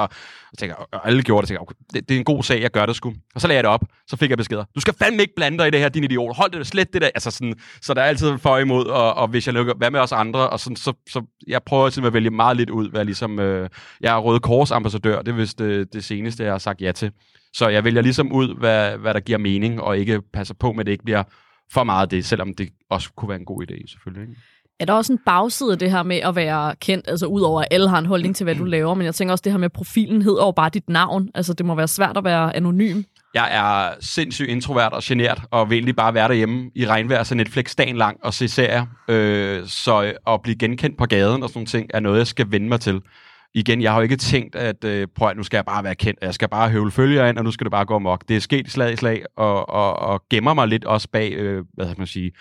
Og, 0.52 0.58
tænker, 0.58 0.74
og 0.76 1.06
alle 1.06 1.22
gjorde 1.22 1.42
det. 1.42 1.48
Tænker, 1.48 1.62
okay, 1.62 1.74
det, 1.94 2.08
det, 2.08 2.14
er 2.14 2.18
en 2.18 2.24
god 2.24 2.42
sag, 2.42 2.62
jeg 2.62 2.70
gør 2.70 2.86
det 2.86 2.96
sgu. 2.96 3.12
Og 3.34 3.40
så 3.40 3.48
lagde 3.48 3.56
jeg 3.56 3.64
det 3.64 3.70
op. 3.70 3.84
Så 4.06 4.16
fik 4.16 4.30
jeg 4.30 4.38
beskeder. 4.38 4.64
Du 4.74 4.80
skal 4.80 4.94
fandme 4.94 5.22
ikke 5.22 5.34
blande 5.36 5.58
dig 5.58 5.68
i 5.68 5.70
det 5.70 5.80
her, 5.80 5.88
din 5.88 6.04
idiot. 6.04 6.36
Hold 6.36 6.50
det 6.50 6.66
slet 6.66 6.92
det 6.92 7.02
der. 7.02 7.10
Altså 7.14 7.30
sådan, 7.30 7.54
så 7.82 7.94
der 7.94 8.00
er 8.02 8.06
altid 8.06 8.38
for 8.38 8.58
imod, 8.58 8.86
og, 8.86 9.14
og 9.14 9.28
hvis 9.28 9.46
jeg 9.46 9.54
lukker, 9.54 9.74
hvad 9.74 9.90
med 9.90 10.00
os 10.00 10.12
andre? 10.12 10.50
Og 10.50 10.60
sådan, 10.60 10.76
så, 10.76 10.92
så 11.08 11.22
jeg 11.46 11.62
prøver 11.62 11.84
altid 11.84 12.06
at 12.06 12.12
vælge 12.12 12.30
meget 12.30 12.56
lidt 12.56 12.70
ud, 12.70 12.90
hvad 12.90 13.04
ligesom, 13.04 13.38
øh, 13.38 13.68
jeg 14.00 14.14
er 14.14 14.18
Røde 14.18 14.40
Kors 14.40 14.70
ambassadør. 14.70 15.22
Det 15.22 15.28
er 15.32 15.36
vist 15.36 15.58
det, 15.58 15.92
det 15.92 16.04
seneste, 16.04 16.44
jeg 16.44 16.52
har 16.52 16.58
sagt 16.58 16.80
ja 16.80 16.92
til. 16.92 17.12
Så 17.54 17.68
jeg 17.68 17.84
vælger 17.84 18.02
ligesom 18.02 18.32
ud, 18.32 18.58
hvad, 18.58 18.96
hvad 18.98 19.14
der 19.14 19.20
giver 19.20 19.38
mening, 19.38 19.80
og 19.80 19.98
ikke 19.98 20.22
passer 20.32 20.54
på 20.54 20.72
med, 20.72 20.80
at 20.80 20.86
det 20.86 20.92
ikke 20.92 21.04
bliver 21.04 21.22
for 21.72 21.84
meget 21.84 22.10
det, 22.10 22.24
selvom 22.24 22.54
det 22.54 22.68
også 22.90 23.12
kunne 23.16 23.28
være 23.28 23.38
en 23.38 23.44
god 23.44 23.62
idé, 23.62 23.90
selvfølgelig. 23.90 24.28
Ikke? 24.28 24.40
Er 24.82 24.86
der 24.86 24.92
også 24.92 25.12
en 25.12 25.18
bagside 25.26 25.72
af 25.72 25.78
det 25.78 25.90
her 25.90 26.02
med 26.02 26.16
at 26.16 26.36
være 26.36 26.74
kendt, 26.80 27.08
altså 27.08 27.26
udover 27.26 27.60
at 27.60 27.68
alle 27.70 27.88
har 27.88 27.98
en 27.98 28.06
holdning 28.06 28.36
til, 28.36 28.44
hvad 28.44 28.54
du 28.54 28.64
laver, 28.64 28.94
men 28.94 29.04
jeg 29.04 29.14
tænker 29.14 29.32
også 29.32 29.42
det 29.42 29.52
her 29.52 29.58
med 29.58 29.68
profilen 29.68 30.22
hedder 30.22 30.44
jo 30.44 30.50
bare 30.50 30.70
dit 30.70 30.88
navn. 30.88 31.28
Altså 31.34 31.52
det 31.52 31.66
må 31.66 31.74
være 31.74 31.88
svært 31.88 32.16
at 32.16 32.24
være 32.24 32.56
anonym. 32.56 33.02
Jeg 33.34 33.48
er 33.52 33.94
sindssygt 34.00 34.48
introvert 34.48 34.92
og 34.92 35.02
genert, 35.04 35.42
og 35.50 35.70
vil 35.70 35.76
egentlig 35.76 35.96
bare 35.96 36.14
være 36.14 36.28
derhjemme 36.28 36.70
i 36.74 36.86
regnvejr, 36.86 37.22
så 37.22 37.34
Netflix 37.34 37.74
dagen 37.74 37.96
lang 37.96 38.18
og 38.22 38.34
se 38.34 38.48
serier. 38.48 38.86
Øh, 39.08 39.66
så 39.66 40.12
at 40.26 40.42
blive 40.42 40.56
genkendt 40.56 40.98
på 40.98 41.06
gaden 41.06 41.42
og 41.42 41.48
sådan 41.48 41.58
nogle 41.58 41.66
ting, 41.66 41.90
er 41.94 42.00
noget, 42.00 42.18
jeg 42.18 42.26
skal 42.26 42.46
vende 42.50 42.68
mig 42.68 42.80
til 42.80 43.00
igen, 43.54 43.82
jeg 43.82 43.90
har 43.92 43.98
jo 43.98 44.02
ikke 44.02 44.16
tænkt, 44.16 44.56
at 44.56 44.84
øh, 44.84 45.08
prøv 45.16 45.28
at 45.28 45.36
nu 45.36 45.42
skal 45.42 45.56
jeg 45.56 45.64
bare 45.64 45.84
være 45.84 45.94
kendt, 45.94 46.18
jeg 46.22 46.34
skal 46.34 46.48
bare 46.48 46.70
høvle 46.70 46.90
følger 46.90 47.26
ind, 47.26 47.38
og 47.38 47.44
nu 47.44 47.50
skal 47.50 47.64
det 47.64 47.70
bare 47.70 47.84
gå 47.84 47.94
amok. 47.94 48.28
Det 48.28 48.36
er 48.36 48.40
sket 48.40 48.70
slag 48.70 48.92
i 48.92 48.96
slag, 48.96 49.22
og, 49.36 49.68
og, 49.68 49.96
og 49.96 50.22
gemmer 50.30 50.54
mig 50.54 50.68
lidt 50.68 50.84
også 50.84 51.08
bag, 51.12 51.32
øh, 51.32 51.64
hvad 51.74 51.86
skal 51.86 52.00
man 52.00 52.06
sige, 52.06 52.32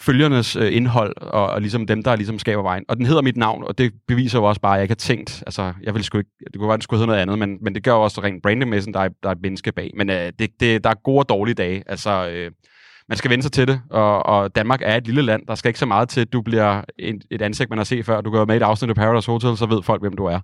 følgernes 0.00 0.56
øh, 0.56 0.76
indhold, 0.76 1.14
og, 1.16 1.46
og 1.46 1.60
ligesom 1.60 1.86
dem, 1.86 2.02
der 2.02 2.16
ligesom 2.16 2.38
skaber 2.38 2.62
vejen. 2.62 2.84
Og 2.88 2.96
den 2.96 3.06
hedder 3.06 3.22
mit 3.22 3.36
navn, 3.36 3.64
og 3.64 3.78
det 3.78 3.92
beviser 4.08 4.38
jo 4.38 4.44
også 4.44 4.60
bare, 4.60 4.72
at 4.72 4.76
jeg 4.76 4.82
ikke 4.82 4.92
har 4.92 4.96
tænkt, 5.14 5.42
altså, 5.46 5.72
jeg 5.82 5.94
vil 5.94 6.04
sgu 6.04 6.18
ikke, 6.18 6.30
det 6.44 6.56
kunne 6.56 6.68
være, 6.68 6.74
at 6.74 6.78
det 6.78 6.84
skulle 6.84 6.98
hedde 6.98 7.06
noget 7.06 7.20
andet, 7.20 7.38
men, 7.38 7.58
men 7.60 7.74
det 7.74 7.84
gør 7.84 7.92
jo 7.92 8.02
også 8.02 8.22
rent 8.22 8.42
brandingmæssigt, 8.42 8.94
der 8.94 9.00
er, 9.00 9.08
der 9.22 9.28
er 9.28 9.32
et 9.32 9.42
menneske 9.42 9.72
bag. 9.72 9.90
Men 9.96 10.10
øh, 10.10 10.32
det, 10.38 10.50
det, 10.60 10.84
der 10.84 10.90
er 10.90 10.94
gode 11.04 11.18
og 11.18 11.28
dårlige 11.28 11.54
dage, 11.54 11.82
altså... 11.86 12.30
Øh, 12.30 12.50
man 13.08 13.18
skal 13.18 13.30
vende 13.30 13.42
sig 13.42 13.52
til 13.52 13.68
det, 13.68 13.80
og, 13.90 14.26
og 14.26 14.56
Danmark 14.56 14.80
er 14.82 14.96
et 14.96 15.06
lille 15.06 15.22
land. 15.22 15.42
Der 15.46 15.54
skal 15.54 15.68
ikke 15.68 15.78
så 15.78 15.86
meget 15.86 16.08
til, 16.08 16.20
at 16.20 16.32
du 16.32 16.42
bliver 16.42 16.82
et, 16.98 17.24
et 17.30 17.42
ansigt, 17.42 17.70
man 17.70 17.78
har 17.78 17.84
set 17.84 18.06
før. 18.06 18.20
Du 18.20 18.30
går 18.30 18.44
med 18.44 18.54
i 18.54 18.56
et 18.56 18.62
afsnit 18.62 18.90
af 18.90 18.96
Paradise 18.96 19.30
Hotel, 19.30 19.56
så 19.56 19.66
ved 19.66 19.82
folk, 19.82 20.02
hvem 20.02 20.16
du 20.16 20.24
er. 20.24 20.40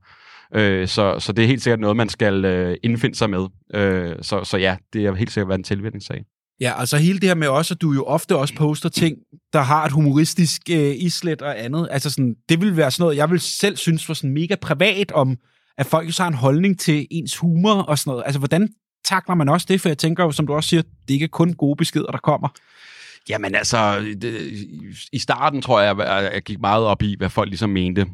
Øh, 0.55 0.89
så, 0.89 1.19
så 1.19 1.33
det 1.33 1.43
er 1.43 1.49
helt 1.49 1.63
sikkert 1.63 1.81
noget, 1.81 1.97
man 1.97 2.09
skal 2.09 2.45
øh, 2.45 2.77
indfinde 2.83 3.17
sig 3.17 3.31
med. 3.31 3.47
Øh, 3.75 4.17
så, 4.23 4.45
så 4.45 4.57
ja, 4.59 4.77
det 4.93 5.07
er 5.07 5.15
helt 5.15 5.33
sikkert 5.33 5.49
været 5.49 5.59
en 5.59 5.65
tilvændingssag. 5.65 6.25
Ja, 6.61 6.81
altså 6.81 6.97
hele 6.97 7.21
det 7.21 7.29
her 7.29 7.35
med 7.35 7.49
også, 7.49 7.75
at 7.75 7.83
du 7.83 7.93
jo 7.93 8.05
ofte 8.05 8.37
også 8.37 8.55
poster 8.55 8.89
ting, 8.89 9.17
der 9.53 9.61
har 9.61 9.85
et 9.85 9.93
humoristisk 9.93 10.63
øh, 10.71 10.95
islet 10.99 11.43
og 11.43 11.65
andet. 11.65 11.89
Altså 11.91 12.11
sådan, 12.11 12.35
det 12.49 12.61
vil 12.61 12.77
være 12.77 12.91
sådan 12.91 13.03
noget, 13.03 13.17
jeg 13.17 13.31
vil 13.31 13.41
selv 13.41 13.77
synes 13.77 14.09
var 14.09 14.15
sådan 14.15 14.35
mega 14.35 14.55
privat 14.55 15.13
om, 15.13 15.37
at 15.79 15.87
folk 15.87 16.13
så 16.13 16.23
har 16.23 16.29
en 16.29 16.35
holdning 16.35 16.79
til 16.79 17.07
ens 17.11 17.37
humor 17.37 17.75
og 17.75 17.99
sådan 17.99 18.11
noget. 18.11 18.23
Altså, 18.27 18.39
hvordan 18.39 18.69
takler 19.05 19.35
man 19.35 19.49
også 19.49 19.67
det? 19.69 19.81
For 19.81 19.89
jeg 19.89 19.99
tænker 19.99 20.25
jo, 20.25 20.33
som 20.33 20.47
du 20.47 20.55
også 20.55 20.69
siger, 20.69 20.83
det 20.83 21.15
ikke 21.15 21.25
er 21.25 21.29
kun 21.29 21.53
gode 21.53 21.77
beskeder, 21.77 22.07
der 22.07 22.19
kommer. 22.19 22.49
Jamen 23.29 23.55
altså, 23.55 24.01
det, 24.23 24.53
i 25.13 25.19
starten 25.19 25.63
tror 25.63 25.81
jeg, 25.81 25.99
jeg 26.33 26.43
gik 26.43 26.61
meget 26.61 26.85
op 26.85 27.03
i, 27.03 27.17
hvad 27.19 27.31
folk 27.31 27.49
ligesom 27.49 27.71
mente. 27.71 28.07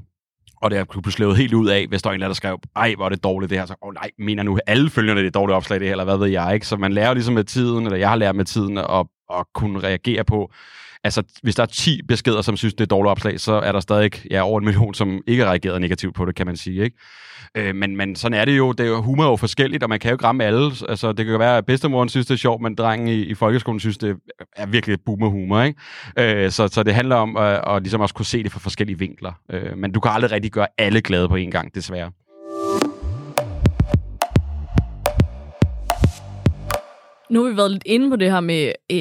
Og 0.63 0.71
det 0.71 0.79
er 0.79 0.85
pludselig 0.85 1.13
slået 1.13 1.37
helt 1.37 1.55
ud 1.55 1.69
af, 1.69 1.87
hvis 1.89 2.03
der 2.03 2.11
er 2.11 2.15
en, 2.15 2.21
der 2.21 2.33
skrev, 2.33 2.59
ej, 2.77 2.95
hvor 2.95 3.05
er 3.05 3.09
det 3.09 3.25
dårligt 3.25 3.51
det 3.51 3.59
her. 3.59 3.67
Så, 3.67 3.75
åh 3.83 3.89
oh, 3.89 3.95
nej, 3.95 4.11
mener 4.19 4.43
nu 4.43 4.59
alle 4.67 4.91
følgerne, 4.91 5.21
det 5.21 5.27
er 5.27 5.31
dårligt 5.31 5.57
opslag 5.57 5.81
det 5.81 5.87
her, 5.87 5.93
eller 5.93 6.05
hvad 6.05 6.17
ved 6.17 6.27
jeg, 6.27 6.55
ikke? 6.55 6.67
Så 6.67 6.77
man 6.77 6.93
lærer 6.93 7.15
ligesom 7.15 7.35
med 7.35 7.45
tiden, 7.45 7.85
eller 7.85 7.99
jeg 7.99 8.09
har 8.09 8.17
lært 8.17 8.37
med 8.37 8.45
tiden, 8.45 8.79
at, 8.79 9.07
at 9.35 9.47
kunne 9.55 9.79
reagere 9.79 10.25
på, 10.25 10.53
altså, 11.05 11.23
hvis 11.43 11.55
der 11.55 11.63
er 11.63 11.67
10 11.67 12.03
beskeder, 12.03 12.43
som 12.43 12.57
synes, 12.57 12.75
det 12.75 12.81
er 12.81 12.87
dårligt 12.87 13.11
opslag, 13.11 13.41
så 13.41 13.53
er 13.53 13.73
der 13.73 13.81
stadig 13.81 14.31
ja, 14.31 14.41
over 14.41 14.59
en 14.59 14.65
million, 14.65 14.95
som 14.95 15.21
ikke 15.27 15.43
har 15.43 15.51
reageret 15.51 15.81
negativt 15.81 16.15
på 16.15 16.25
det, 16.25 16.35
kan 16.35 16.47
man 16.47 16.57
sige. 16.57 16.85
Ikke? 16.85 16.97
Øh, 17.55 17.75
men, 17.75 17.97
men 17.97 18.17
sådan 18.17 18.39
er 18.39 18.45
det 18.45 18.59
jo. 18.59 18.73
Det 18.73 18.87
er 18.87 18.91
jo 18.91 19.03
humor 19.03 19.25
er 19.25 19.29
jo 19.29 19.37
forskelligt, 19.37 19.83
og 19.83 19.89
man 19.89 20.01
kan 20.01 20.11
jo 20.11 20.15
ikke 20.15 20.25
ramme 20.25 20.45
alle. 20.45 20.73
Altså, 20.89 21.13
det 21.13 21.27
kan 21.27 21.39
være, 21.39 21.57
at 21.57 21.67
bedstemoren 21.67 22.09
synes, 22.09 22.27
det 22.27 22.35
er 22.35 22.39
sjovt, 22.39 22.63
men 22.63 22.75
drengen 22.75 23.09
i, 23.09 23.21
i 23.21 23.35
folkeskolen 23.35 23.81
synes, 23.81 23.99
det 23.99 24.17
er 24.57 24.67
virkelig 24.67 24.95
et 24.95 25.01
boomer-humor. 25.07 25.63
Ikke? 25.63 26.45
Øh, 26.45 26.51
så, 26.51 26.69
så 26.69 26.83
det 26.83 26.95
handler 26.95 27.17
om 27.17 27.37
at, 27.37 27.61
at 27.67 27.83
ligesom 27.83 28.01
også 28.01 28.15
kunne 28.15 28.27
se 28.27 28.43
det 28.43 28.53
fra 28.53 28.61
forskellige 28.61 28.99
vinkler. 28.99 29.33
Øh, 29.53 29.77
men 29.77 29.93
du 29.93 30.01
kan 30.01 30.11
aldrig 30.11 30.33
rigtig 30.33 30.53
gøre 30.53 30.67
alle 30.79 31.01
glade 31.01 31.29
på 31.29 31.37
en 31.37 31.51
gang, 31.51 31.75
desværre. 31.75 32.11
Nu 37.31 37.43
har 37.43 37.51
vi 37.51 37.57
været 37.57 37.71
lidt 37.71 37.83
inde 37.87 38.11
på 38.11 38.17
det 38.17 38.31
her 38.31 38.41
med, 38.41 38.73
øh, 38.93 38.99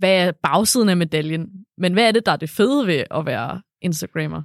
hvad 0.00 0.26
er 0.26 0.32
bagsiden 0.42 0.88
af 0.88 0.96
medaljen? 0.96 1.46
Men 1.78 1.92
hvad 1.92 2.08
er 2.08 2.12
det, 2.12 2.26
der 2.26 2.32
er 2.32 2.36
det 2.36 2.50
fede 2.50 2.86
ved 2.86 3.04
at 3.10 3.26
være 3.26 3.60
Instagrammer? 3.82 4.42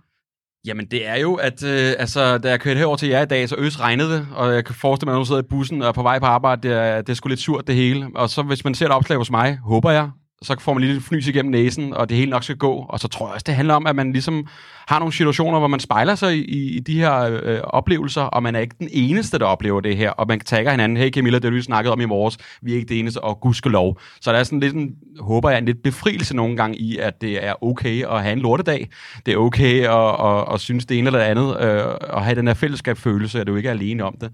Jamen, 0.67 0.85
det 0.85 1.07
er 1.07 1.15
jo, 1.15 1.35
at 1.35 1.63
øh, 1.63 1.93
altså, 1.99 2.37
da 2.37 2.49
jeg 2.49 2.59
kørte 2.59 2.77
herover 2.77 2.97
til 2.97 3.09
jer 3.09 3.21
i 3.21 3.25
dag, 3.25 3.49
så 3.49 3.55
øs 3.57 3.79
regnede 3.79 4.13
det, 4.13 4.27
og 4.35 4.53
jeg 4.53 4.65
kan 4.65 4.75
forestille 4.75 5.11
mig, 5.11 5.15
at 5.15 5.19
du 5.19 5.25
sidder 5.25 5.41
i 5.41 5.47
bussen 5.49 5.81
og 5.81 5.87
er 5.87 5.91
på 5.91 6.01
vej 6.01 6.19
på 6.19 6.25
arbejde, 6.25 6.67
det 6.67 6.77
er, 6.77 7.01
det 7.01 7.09
er 7.09 7.13
sgu 7.13 7.29
lidt 7.29 7.39
surt 7.39 7.67
det 7.67 7.75
hele. 7.75 8.07
Og 8.15 8.29
så 8.29 8.43
hvis 8.43 8.63
man 8.63 8.75
ser 8.75 8.85
et 8.85 8.91
opslag 8.91 9.17
hos 9.17 9.31
mig, 9.31 9.57
håber 9.57 9.91
jeg, 9.91 10.09
så 10.41 10.55
får 10.59 10.73
man 10.73 10.81
lige 10.81 10.93
lidt 10.93 11.03
fnys 11.03 11.27
igennem 11.27 11.51
næsen, 11.51 11.93
og 11.93 12.09
det 12.09 12.17
hele 12.17 12.29
nok 12.29 12.43
skal 12.43 12.57
gå. 12.57 12.85
Og 12.89 12.99
så 12.99 13.07
tror 13.07 13.27
jeg 13.27 13.33
også, 13.33 13.43
det 13.47 13.55
handler 13.55 13.73
om, 13.73 13.87
at 13.87 13.95
man 13.95 14.11
ligesom 14.11 14.47
har 14.87 14.99
nogle 14.99 15.13
situationer, 15.13 15.59
hvor 15.59 15.67
man 15.67 15.79
spejler 15.79 16.15
sig 16.15 16.37
i, 16.37 16.75
i 16.75 16.79
de 16.79 16.99
her 16.99 17.39
øh, 17.43 17.59
oplevelser, 17.63 18.21
og 18.21 18.43
man 18.43 18.55
er 18.55 18.59
ikke 18.59 18.75
den 18.79 18.89
eneste, 18.91 19.39
der 19.39 19.45
oplever 19.45 19.81
det 19.81 19.97
her. 19.97 20.09
Og 20.09 20.27
man 20.27 20.39
tager 20.39 20.71
hinanden, 20.71 20.97
hey 20.97 21.11
Camilla, 21.11 21.37
det 21.37 21.43
har 21.43 21.51
du 21.51 21.61
snakket 21.61 21.91
om 21.91 22.01
i 22.01 22.05
morges, 22.05 22.37
vi 22.61 22.71
er 22.71 22.75
ikke 22.75 22.89
det 22.89 22.99
eneste, 22.99 23.23
og 23.23 23.39
gudskelov. 23.39 23.99
Så 24.21 24.31
der 24.31 24.37
er 24.37 24.43
sådan 24.43 24.59
lidt 24.59 24.73
en, 24.73 24.95
håber 25.19 25.49
jeg, 25.49 25.57
en 25.57 25.65
lidt 25.65 25.83
befrielse 25.83 26.35
nogle 26.35 26.57
gange 26.57 26.77
i, 26.77 26.97
at 26.97 27.21
det 27.21 27.45
er 27.45 27.63
okay 27.63 28.05
at 28.05 28.21
have 28.21 28.33
en 28.33 28.39
lortedag. 28.39 28.89
Det 29.25 29.33
er 29.33 29.37
okay 29.37 29.83
at, 29.83 30.25
at, 30.25 30.53
at 30.53 30.59
synes 30.59 30.85
det 30.85 30.97
ene 30.97 31.07
eller 31.07 31.19
det 31.19 31.25
andet, 31.25 31.61
øh, 31.61 31.85
og 32.09 32.23
have 32.23 32.35
den 32.35 32.47
her 32.47 32.53
fællesskabsfølelse, 32.53 33.41
at 33.41 33.47
du 33.47 33.55
ikke 33.55 33.69
er 33.69 33.73
alene 33.73 34.03
om 34.03 34.17
det. 34.21 34.31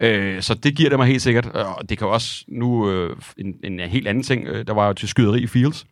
Øh, 0.00 0.42
så 0.42 0.54
det 0.54 0.76
giver 0.76 0.88
det 0.88 0.98
mig 0.98 1.06
helt 1.06 1.22
sikkert. 1.22 1.46
Og 1.46 1.88
det 1.88 1.98
kan 1.98 2.06
også 2.06 2.44
nu 2.48 2.90
øh, 2.90 3.16
en, 3.38 3.54
en 3.64 3.80
helt 3.80 4.08
anden 4.08 4.24
ting. 4.24 4.46
Øh, 4.46 4.66
der 4.66 4.74
var 4.74 4.86
jo 4.86 4.92
til 4.92 5.08
skyderi 5.08 5.40
i 5.40 5.46
Fields. 5.46 5.86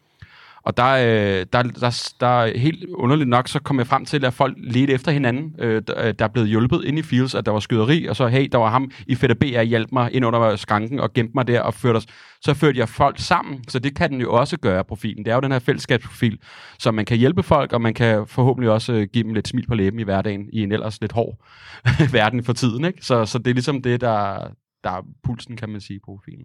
Og 0.62 0.76
der, 0.76 0.86
øh, 0.86 1.46
der, 1.52 1.62
der, 1.62 2.12
der 2.20 2.58
helt 2.58 2.84
underligt 2.90 3.28
nok, 3.28 3.48
så 3.48 3.60
kom 3.60 3.78
jeg 3.78 3.86
frem 3.86 4.04
til, 4.04 4.24
at 4.24 4.34
folk 4.34 4.56
ledte 4.58 4.92
efter 4.92 5.12
hinanden. 5.12 5.54
Øh, 5.58 5.74
øh 5.76 5.82
der, 5.86 6.12
der 6.12 6.28
blev 6.28 6.46
hjulpet 6.46 6.84
ind 6.84 6.98
i 6.98 7.02
Fields, 7.02 7.34
at 7.34 7.46
der 7.46 7.52
var 7.52 7.60
skyderi, 7.60 8.06
og 8.06 8.16
så, 8.16 8.26
hey, 8.26 8.48
der 8.52 8.58
var 8.58 8.70
ham 8.70 8.90
i 9.06 9.14
Fætter 9.14 9.36
B, 9.36 9.42
der 9.42 9.62
hjalp 9.62 9.92
mig 9.92 10.14
ind 10.14 10.24
under 10.24 10.56
skranken 10.56 11.00
og 11.00 11.12
gemte 11.12 11.32
mig 11.34 11.46
der, 11.46 11.60
og 11.60 11.74
førte 11.74 11.96
os. 11.96 12.06
så 12.40 12.54
førte 12.54 12.78
jeg 12.78 12.88
folk 12.88 13.18
sammen. 13.18 13.64
Så 13.68 13.78
det 13.78 13.96
kan 13.96 14.10
den 14.10 14.20
jo 14.20 14.32
også 14.32 14.58
gøre, 14.58 14.84
profilen. 14.84 15.24
Det 15.24 15.30
er 15.30 15.34
jo 15.34 15.40
den 15.40 15.52
her 15.52 15.58
fællesskabsprofil, 15.58 16.38
så 16.78 16.90
man 16.90 17.04
kan 17.04 17.16
hjælpe 17.16 17.42
folk, 17.42 17.72
og 17.72 17.80
man 17.80 17.94
kan 17.94 18.26
forhåbentlig 18.26 18.70
også 18.70 18.92
øh, 18.92 19.08
give 19.12 19.24
dem 19.24 19.34
lidt 19.34 19.48
smil 19.48 19.66
på 19.66 19.74
læben 19.74 20.00
i 20.00 20.02
hverdagen, 20.02 20.48
i 20.52 20.62
en 20.62 20.72
ellers 20.72 21.00
lidt 21.00 21.12
hård 21.12 21.36
verden 22.12 22.44
for 22.44 22.52
tiden. 22.52 22.84
Ikke? 22.84 23.04
Så, 23.04 23.24
så 23.26 23.38
det 23.38 23.46
er 23.46 23.54
ligesom 23.54 23.82
det, 23.82 24.00
der, 24.00 24.48
der 24.84 24.90
er 24.90 25.02
pulsen, 25.24 25.56
kan 25.56 25.68
man 25.68 25.80
sige, 25.80 26.00
profilen. 26.04 26.44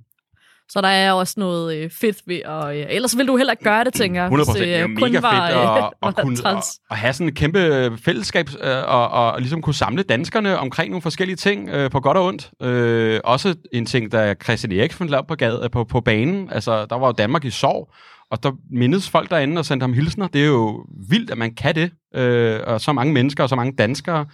Så 0.69 0.81
der 0.81 0.87
er 0.87 1.11
også 1.11 1.33
noget 1.37 1.77
øh, 1.77 1.89
fedt 1.89 2.17
ved, 2.27 2.43
og 2.45 2.77
øh, 2.77 2.85
ellers 2.89 3.17
vil 3.17 3.27
du 3.27 3.37
heller 3.37 3.53
ikke 3.53 3.63
gøre 3.63 3.83
det, 3.83 3.93
tænker 3.93 4.21
jeg. 4.21 4.25
100 4.25 4.47
procent. 4.47 4.65
Det 4.65 4.75
er 4.75 4.81
jo 4.81 4.87
mega 4.87 5.19
var, 5.19 5.31
fedt 5.31 5.57
at, 5.57 5.83
øh, 5.83 6.09
at, 6.09 6.15
kunne, 6.23 6.57
at, 6.57 6.63
at 6.91 6.97
have 6.97 7.13
sådan 7.13 7.27
et 7.27 7.35
kæmpe 7.35 7.91
fællesskab, 8.05 8.49
øh, 8.61 8.77
og, 8.87 9.09
og 9.09 9.41
ligesom 9.41 9.61
kunne 9.61 9.73
samle 9.73 10.03
danskerne 10.03 10.57
omkring 10.57 10.89
nogle 10.89 11.01
forskellige 11.01 11.35
ting, 11.35 11.69
øh, 11.69 11.91
på 11.91 11.99
godt 11.99 12.17
og 12.17 12.25
ondt. 12.25 12.51
Øh, 12.61 13.19
også 13.23 13.55
en 13.73 13.85
ting, 13.85 14.11
der 14.11 14.33
Christian 14.43 14.71
Eriksen 14.71 15.07
lavede 15.07 15.27
på, 15.27 15.35
gade, 15.35 15.69
på, 15.71 15.83
på 15.83 16.01
banen. 16.01 16.49
Altså, 16.51 16.85
der 16.85 16.95
var 16.95 17.07
jo 17.07 17.11
Danmark 17.11 17.45
i 17.45 17.49
sorg, 17.49 17.93
og 18.31 18.43
der 18.43 18.51
mindes 18.71 19.09
folk 19.09 19.29
derinde 19.29 19.59
og 19.59 19.65
sendte 19.65 19.83
ham 19.83 19.93
hilsner. 19.93 20.27
Det 20.27 20.41
er 20.41 20.45
jo 20.45 20.85
vildt, 21.09 21.31
at 21.31 21.37
man 21.37 21.55
kan 21.55 21.75
det, 21.75 21.91
øh, 22.15 22.59
og 22.67 22.81
så 22.81 22.93
mange 22.93 23.13
mennesker 23.13 23.43
og 23.43 23.49
så 23.49 23.55
mange 23.55 23.73
danskere 23.77 24.25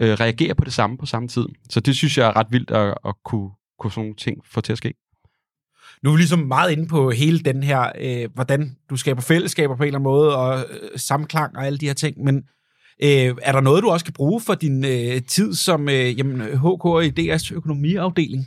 øh, 0.00 0.12
reagerer 0.12 0.54
på 0.54 0.64
det 0.64 0.72
samme 0.72 0.98
på 0.98 1.06
samme 1.06 1.28
tid. 1.28 1.46
Så 1.70 1.80
det 1.80 1.96
synes 1.96 2.18
jeg 2.18 2.28
er 2.28 2.36
ret 2.36 2.46
vildt 2.50 2.70
at, 2.70 2.94
at 3.06 3.14
kunne, 3.24 3.50
kunne 3.78 3.90
sådan 3.90 4.02
nogle 4.02 4.16
ting 4.16 4.38
få 4.52 4.60
til 4.60 4.72
at 4.72 4.78
ske. 4.78 4.94
Nu 6.04 6.10
er 6.10 6.14
vi 6.14 6.20
ligesom 6.20 6.38
meget 6.38 6.72
inde 6.72 6.88
på 6.88 7.10
hele 7.10 7.38
den 7.38 7.62
her, 7.62 7.92
øh, 8.00 8.28
hvordan 8.34 8.76
du 8.90 8.96
skaber 8.96 9.20
fællesskaber 9.20 9.76
på 9.76 9.82
en 9.82 9.86
eller 9.86 9.98
anden 9.98 10.10
måde, 10.10 10.36
og 10.36 10.58
øh, 10.58 10.90
samklang 10.96 11.56
og 11.56 11.66
alle 11.66 11.78
de 11.78 11.86
her 11.86 11.94
ting, 11.94 12.24
men 12.24 12.36
øh, 13.02 13.34
er 13.42 13.52
der 13.52 13.60
noget, 13.60 13.82
du 13.82 13.90
også 13.90 14.04
kan 14.04 14.14
bruge 14.14 14.40
for 14.40 14.54
din 14.54 14.84
øh, 14.84 15.22
tid 15.28 15.54
som 15.54 15.88
øh, 15.88 16.18
jamen, 16.18 16.40
HK 16.40 17.04
i 17.04 17.10
DS 17.10 17.50
økonomiafdeling? 17.50 18.46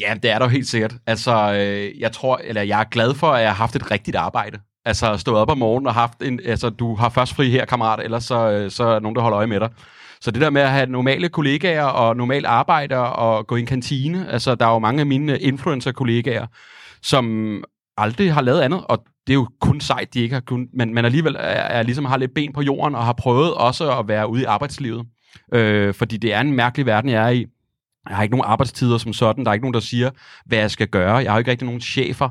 Ja, 0.00 0.14
det 0.22 0.30
er 0.30 0.38
der 0.38 0.48
helt 0.48 0.68
sikkert. 0.68 0.94
Altså, 1.06 1.52
øh, 1.52 2.00
jeg 2.00 2.12
tror, 2.12 2.40
eller 2.44 2.62
jeg 2.62 2.80
er 2.80 2.84
glad 2.84 3.14
for, 3.14 3.26
at 3.26 3.42
jeg 3.42 3.50
har 3.50 3.56
haft 3.56 3.76
et 3.76 3.90
rigtigt 3.90 4.16
arbejde. 4.16 4.58
Altså, 4.84 5.16
stået 5.16 5.38
op 5.38 5.50
om 5.50 5.58
morgenen 5.58 5.86
og 5.86 5.94
haft 5.94 6.22
en, 6.22 6.40
altså, 6.44 6.70
du 6.70 6.94
har 6.94 7.08
først 7.08 7.34
fri 7.34 7.50
her, 7.50 7.64
kammerat, 7.64 8.04
ellers 8.04 8.24
så, 8.24 8.50
øh, 8.50 8.70
så 8.70 8.84
er 8.84 9.00
nogen, 9.00 9.16
der 9.16 9.22
holder 9.22 9.38
øje 9.38 9.46
med 9.46 9.60
dig. 9.60 9.68
Så 10.20 10.30
det 10.30 10.40
der 10.40 10.50
med 10.50 10.62
at 10.62 10.70
have 10.70 10.86
normale 10.86 11.28
kollegaer 11.28 11.84
og 11.84 12.16
normale 12.16 12.48
arbejder 12.48 12.98
og 12.98 13.46
gå 13.46 13.56
i 13.56 13.60
en 13.60 13.66
kantine, 13.66 14.30
altså 14.30 14.54
der 14.54 14.66
er 14.66 14.72
jo 14.72 14.78
mange 14.78 15.00
af 15.00 15.06
mine 15.06 15.38
influencer-kollegaer, 15.38 16.46
som 17.06 17.64
aldrig 17.96 18.34
har 18.34 18.40
lavet 18.40 18.60
andet, 18.60 18.84
og 18.88 19.04
det 19.26 19.32
er 19.32 19.34
jo 19.34 19.48
kun 19.60 19.80
sejt, 19.80 20.14
de 20.14 20.20
ikke 20.20 20.34
har 20.34 20.40
kun, 20.40 20.68
men, 20.72 20.94
men 20.94 21.04
alligevel 21.04 21.34
er, 21.34 21.38
er 21.38 21.82
ligesom 21.82 22.04
har 22.04 22.16
lidt 22.16 22.34
ben 22.34 22.52
på 22.52 22.62
jorden, 22.62 22.94
og 22.94 23.04
har 23.04 23.12
prøvet 23.12 23.54
også 23.54 23.98
at 23.98 24.08
være 24.08 24.28
ude 24.28 24.42
i 24.42 24.44
arbejdslivet. 24.44 25.06
Øh, 25.54 25.94
fordi 25.94 26.16
det 26.16 26.34
er 26.34 26.40
en 26.40 26.52
mærkelig 26.52 26.86
verden, 26.86 27.10
jeg 27.10 27.24
er 27.24 27.28
i. 27.28 27.46
Jeg 28.08 28.16
har 28.16 28.22
ikke 28.22 28.36
nogen 28.36 28.50
arbejdstider 28.50 28.98
som 28.98 29.12
sådan. 29.12 29.44
Der 29.44 29.50
er 29.50 29.54
ikke 29.54 29.64
nogen, 29.64 29.74
der 29.74 29.80
siger, 29.80 30.10
hvad 30.46 30.58
jeg 30.58 30.70
skal 30.70 30.88
gøre. 30.88 31.16
Jeg 31.16 31.32
har 31.32 31.38
ikke 31.38 31.50
rigtig 31.50 31.66
nogen 31.66 31.80
chefer. 31.80 32.28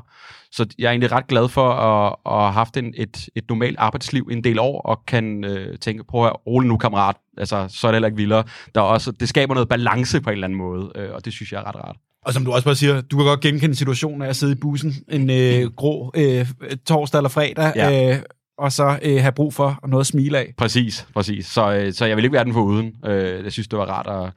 Så 0.50 0.66
jeg 0.78 0.86
er 0.86 0.90
egentlig 0.90 1.12
ret 1.12 1.26
glad 1.26 1.48
for 1.48 1.70
at, 1.70 2.16
at 2.26 2.32
have 2.32 2.52
haft 2.52 2.76
en, 2.76 2.94
et, 2.96 3.28
et 3.34 3.44
normalt 3.48 3.78
arbejdsliv 3.78 4.28
en 4.30 4.44
del 4.44 4.58
år, 4.58 4.80
og 4.80 5.06
kan 5.06 5.44
øh, 5.44 5.78
tænke, 5.78 6.04
prøv 6.04 6.26
at 6.26 6.46
rolig 6.46 6.68
nu, 6.68 6.76
kammerat. 6.76 7.16
Altså, 7.38 7.68
så 7.68 7.86
er 7.86 7.90
det 7.90 7.96
heller 7.96 8.08
ikke 8.08 8.16
vildere. 8.16 8.44
Der 8.74 8.80
er 8.80 8.84
også, 8.84 9.12
det 9.12 9.28
skaber 9.28 9.54
noget 9.54 9.68
balance 9.68 10.20
på 10.20 10.30
en 10.30 10.34
eller 10.34 10.46
anden 10.46 10.58
måde, 10.58 10.92
øh, 10.94 11.14
og 11.14 11.24
det 11.24 11.32
synes 11.32 11.52
jeg 11.52 11.58
er 11.58 11.68
ret 11.68 11.76
rart. 11.76 11.96
Og 12.26 12.32
som 12.32 12.44
du 12.44 12.52
også 12.52 12.64
bare 12.64 12.74
siger, 12.74 13.00
du 13.00 13.16
kan 13.16 13.26
godt 13.26 13.40
genkende 13.40 13.74
situationen 13.74 14.22
af 14.22 14.28
at 14.28 14.36
sidde 14.36 14.52
i 14.52 14.56
bussen 14.56 14.94
en 15.08 15.30
øh, 15.30 15.70
grå 15.76 16.12
øh, 16.16 16.46
torsdag 16.86 17.18
eller 17.18 17.28
fredag, 17.28 17.72
ja. 17.76 18.14
øh, 18.14 18.18
og 18.58 18.72
så 18.72 18.98
øh, 19.02 19.20
have 19.20 19.32
brug 19.32 19.54
for 19.54 19.80
noget 19.86 20.02
at 20.02 20.06
smile 20.06 20.38
af. 20.38 20.54
Præcis, 20.56 21.06
præcis. 21.14 21.46
Så, 21.46 21.72
øh, 21.72 21.92
så 21.92 22.06
jeg 22.06 22.16
vil 22.16 22.24
ikke 22.24 22.34
være 22.34 22.44
den 22.44 22.52
for 22.52 22.62
uden. 22.62 22.92
Øh, 23.04 23.44
jeg 23.44 23.52
synes, 23.52 23.68
det 23.68 23.78
var 23.78 23.84
rart 23.84 24.26
at, 24.26 24.32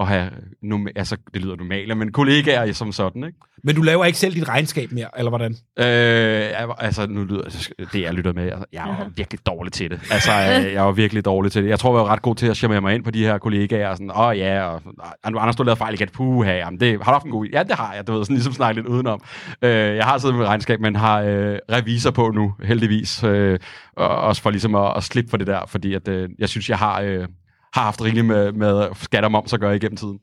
at 0.00 0.06
have, 0.06 0.30
norm- 0.62 0.92
altså 0.96 1.16
det 1.34 1.42
lyder 1.42 1.56
normalt, 1.56 1.96
men 1.96 2.12
kollegaer 2.12 2.72
som 2.72 2.92
sådan, 2.92 3.24
ikke? 3.24 3.38
Men 3.64 3.74
du 3.74 3.82
laver 3.82 4.04
ikke 4.04 4.18
selv 4.18 4.34
dit 4.34 4.48
regnskab 4.48 4.92
mere, 4.92 5.08
eller 5.18 5.30
hvordan? 5.30 5.52
Øh, 5.78 6.74
altså, 6.78 7.06
nu 7.06 7.24
lyder 7.24 7.68
det, 7.92 8.02
jeg 8.02 8.14
lytter 8.14 8.32
med, 8.32 8.42
altså, 8.42 8.64
jeg 8.72 8.90
er 8.90 9.10
virkelig 9.16 9.46
dårlig 9.46 9.72
til 9.72 9.90
det. 9.90 10.00
Altså, 10.10 10.32
jeg, 10.32 10.72
jeg 10.72 10.84
var 10.84 10.92
virkelig 10.92 11.24
dårlig 11.24 11.52
til 11.52 11.62
det. 11.62 11.68
Jeg 11.68 11.78
tror, 11.78 11.98
jeg 11.98 12.04
var 12.04 12.12
ret 12.12 12.22
god 12.22 12.36
til 12.36 12.46
at 12.46 12.56
charmere 12.56 12.80
mig 12.80 12.94
ind 12.94 13.04
på 13.04 13.10
de 13.10 13.24
her 13.24 13.38
kollegaer, 13.38 13.88
og 13.88 13.96
sådan, 13.96 14.10
åh 14.10 14.18
oh, 14.18 14.38
ja, 14.38 14.62
og 14.62 14.82
Anders, 15.24 15.56
du 15.56 15.62
lavet 15.62 15.78
fejl 15.78 15.94
igen, 15.94 16.08
puha, 16.08 16.52
jamen, 16.52 16.80
det, 16.80 16.90
har 17.02 17.10
du 17.10 17.14
haft 17.14 17.24
en 17.24 17.30
god 17.30 17.46
Ja, 17.46 17.62
det 17.62 17.74
har 17.74 17.94
jeg, 17.94 18.06
du 18.06 18.12
ved, 18.12 18.24
sådan 18.24 18.36
ligesom 18.36 18.52
snakke 18.52 18.80
lidt 18.80 18.88
udenom. 18.88 19.20
Øh, 19.62 19.70
jeg 19.70 20.04
har 20.04 20.18
siddet 20.18 20.36
med 20.36 20.46
regnskab, 20.46 20.80
men 20.80 20.96
har 20.96 21.20
øh, 21.20 21.58
revisor 21.72 22.10
på 22.10 22.30
nu, 22.30 22.54
heldigvis, 22.62 23.24
øh, 23.24 23.58
og 23.96 24.08
også 24.08 24.42
for 24.42 24.50
ligesom 24.50 24.74
at, 24.74 24.96
at 24.96 25.02
slippe 25.02 25.30
for 25.30 25.36
det 25.36 25.46
der, 25.46 25.60
fordi 25.68 25.94
at, 25.94 26.08
øh, 26.08 26.28
jeg 26.38 26.48
synes, 26.48 26.70
jeg 26.70 26.78
har... 26.78 27.00
Øh, 27.00 27.28
har 27.74 27.82
haft 27.82 28.02
rigeligt 28.02 28.26
med, 28.26 28.52
med 28.52 28.88
skat 29.02 29.24
og 29.24 29.32
moms 29.32 29.52
at 29.52 29.60
gøre 29.60 29.76
igennem 29.76 29.96
tiden. 29.96 30.18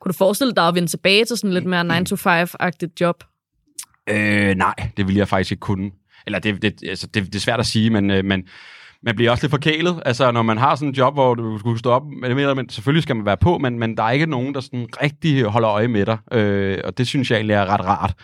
Kunne 0.00 0.12
du 0.12 0.16
forestille 0.16 0.52
dig 0.52 0.68
at 0.68 0.74
vende 0.74 0.88
tilbage 0.88 1.24
til 1.24 1.36
sådan 1.36 1.54
lidt 1.54 1.66
mere 1.66 1.98
9-to-5-agtigt 1.98 3.00
job? 3.00 3.24
Øh, 4.08 4.54
nej, 4.54 4.74
det 4.96 5.06
ville 5.06 5.18
jeg 5.18 5.28
faktisk 5.28 5.52
ikke 5.52 5.60
kunne. 5.60 5.90
Eller 6.26 6.38
det, 6.38 6.62
det, 6.62 6.82
altså, 6.88 7.06
det, 7.06 7.26
det 7.26 7.34
er 7.34 7.40
svært 7.40 7.60
at 7.60 7.66
sige, 7.66 7.90
men, 7.90 8.10
øh, 8.10 8.24
men 8.24 8.48
man 9.02 9.16
bliver 9.16 9.30
også 9.30 9.44
lidt 9.44 9.50
forkælet. 9.50 10.02
Altså, 10.04 10.30
når 10.30 10.42
man 10.42 10.58
har 10.58 10.74
sådan 10.74 10.88
en 10.88 10.94
job, 10.94 11.14
hvor 11.14 11.34
du 11.34 11.58
skulle 11.58 11.78
stå 11.78 11.90
op, 11.90 12.02
men, 12.06 12.56
men 12.56 12.68
selvfølgelig 12.68 13.02
skal 13.02 13.16
man 13.16 13.26
være 13.26 13.36
på, 13.36 13.58
men, 13.58 13.78
men 13.78 13.96
der 13.96 14.02
er 14.02 14.10
ikke 14.10 14.26
nogen, 14.26 14.54
der 14.54 14.60
sådan 14.60 14.88
rigtig 15.02 15.44
holder 15.44 15.70
øje 15.70 15.88
med 15.88 16.06
dig. 16.06 16.18
Øh, 16.32 16.78
og 16.84 16.98
det 16.98 17.06
synes 17.06 17.30
jeg 17.30 17.36
egentlig 17.36 17.54
er 17.54 17.66
ret 17.66 17.84
rart. 17.84 18.14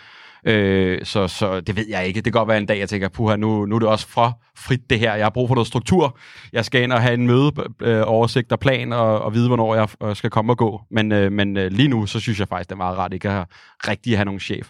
Øh, 0.46 1.04
så, 1.04 1.28
så 1.28 1.60
det 1.60 1.76
ved 1.76 1.86
jeg 1.88 2.06
ikke. 2.06 2.16
Det 2.16 2.24
kan 2.24 2.32
godt 2.32 2.48
være 2.48 2.58
en 2.58 2.66
dag, 2.66 2.78
jeg 2.78 2.88
tænker, 2.88 3.08
puha, 3.08 3.36
nu, 3.36 3.66
nu 3.66 3.74
er 3.74 3.78
det 3.78 3.88
også 3.88 4.08
for 4.08 4.42
frit 4.56 4.90
det 4.90 4.98
her. 4.98 5.14
Jeg 5.14 5.24
har 5.24 5.30
brug 5.30 5.48
for 5.48 5.54
noget 5.54 5.66
struktur. 5.66 6.18
Jeg 6.52 6.64
skal 6.64 6.82
ind 6.82 6.92
og 6.92 7.02
have 7.02 7.14
en 7.14 7.26
møde, 7.26 7.52
øh, 7.82 8.02
oversigt 8.06 8.52
og 8.52 8.60
plan, 8.60 8.92
og, 8.92 9.22
og 9.22 9.34
vide, 9.34 9.46
hvornår 9.46 9.74
jeg 9.74 9.88
øh, 10.02 10.16
skal 10.16 10.30
komme 10.30 10.52
og 10.52 10.58
gå. 10.58 10.80
Men, 10.90 11.12
øh, 11.12 11.32
men 11.32 11.56
øh, 11.56 11.72
lige 11.72 11.88
nu, 11.88 12.06
så 12.06 12.20
synes 12.20 12.40
jeg 12.40 12.48
faktisk, 12.48 12.68
det 12.68 12.74
er 12.74 12.76
meget 12.76 12.98
rart 12.98 13.12
ikke 13.12 13.30
at 13.30 13.46
rigtig 13.88 14.16
have 14.18 14.24
nogen 14.24 14.40
chef. 14.40 14.68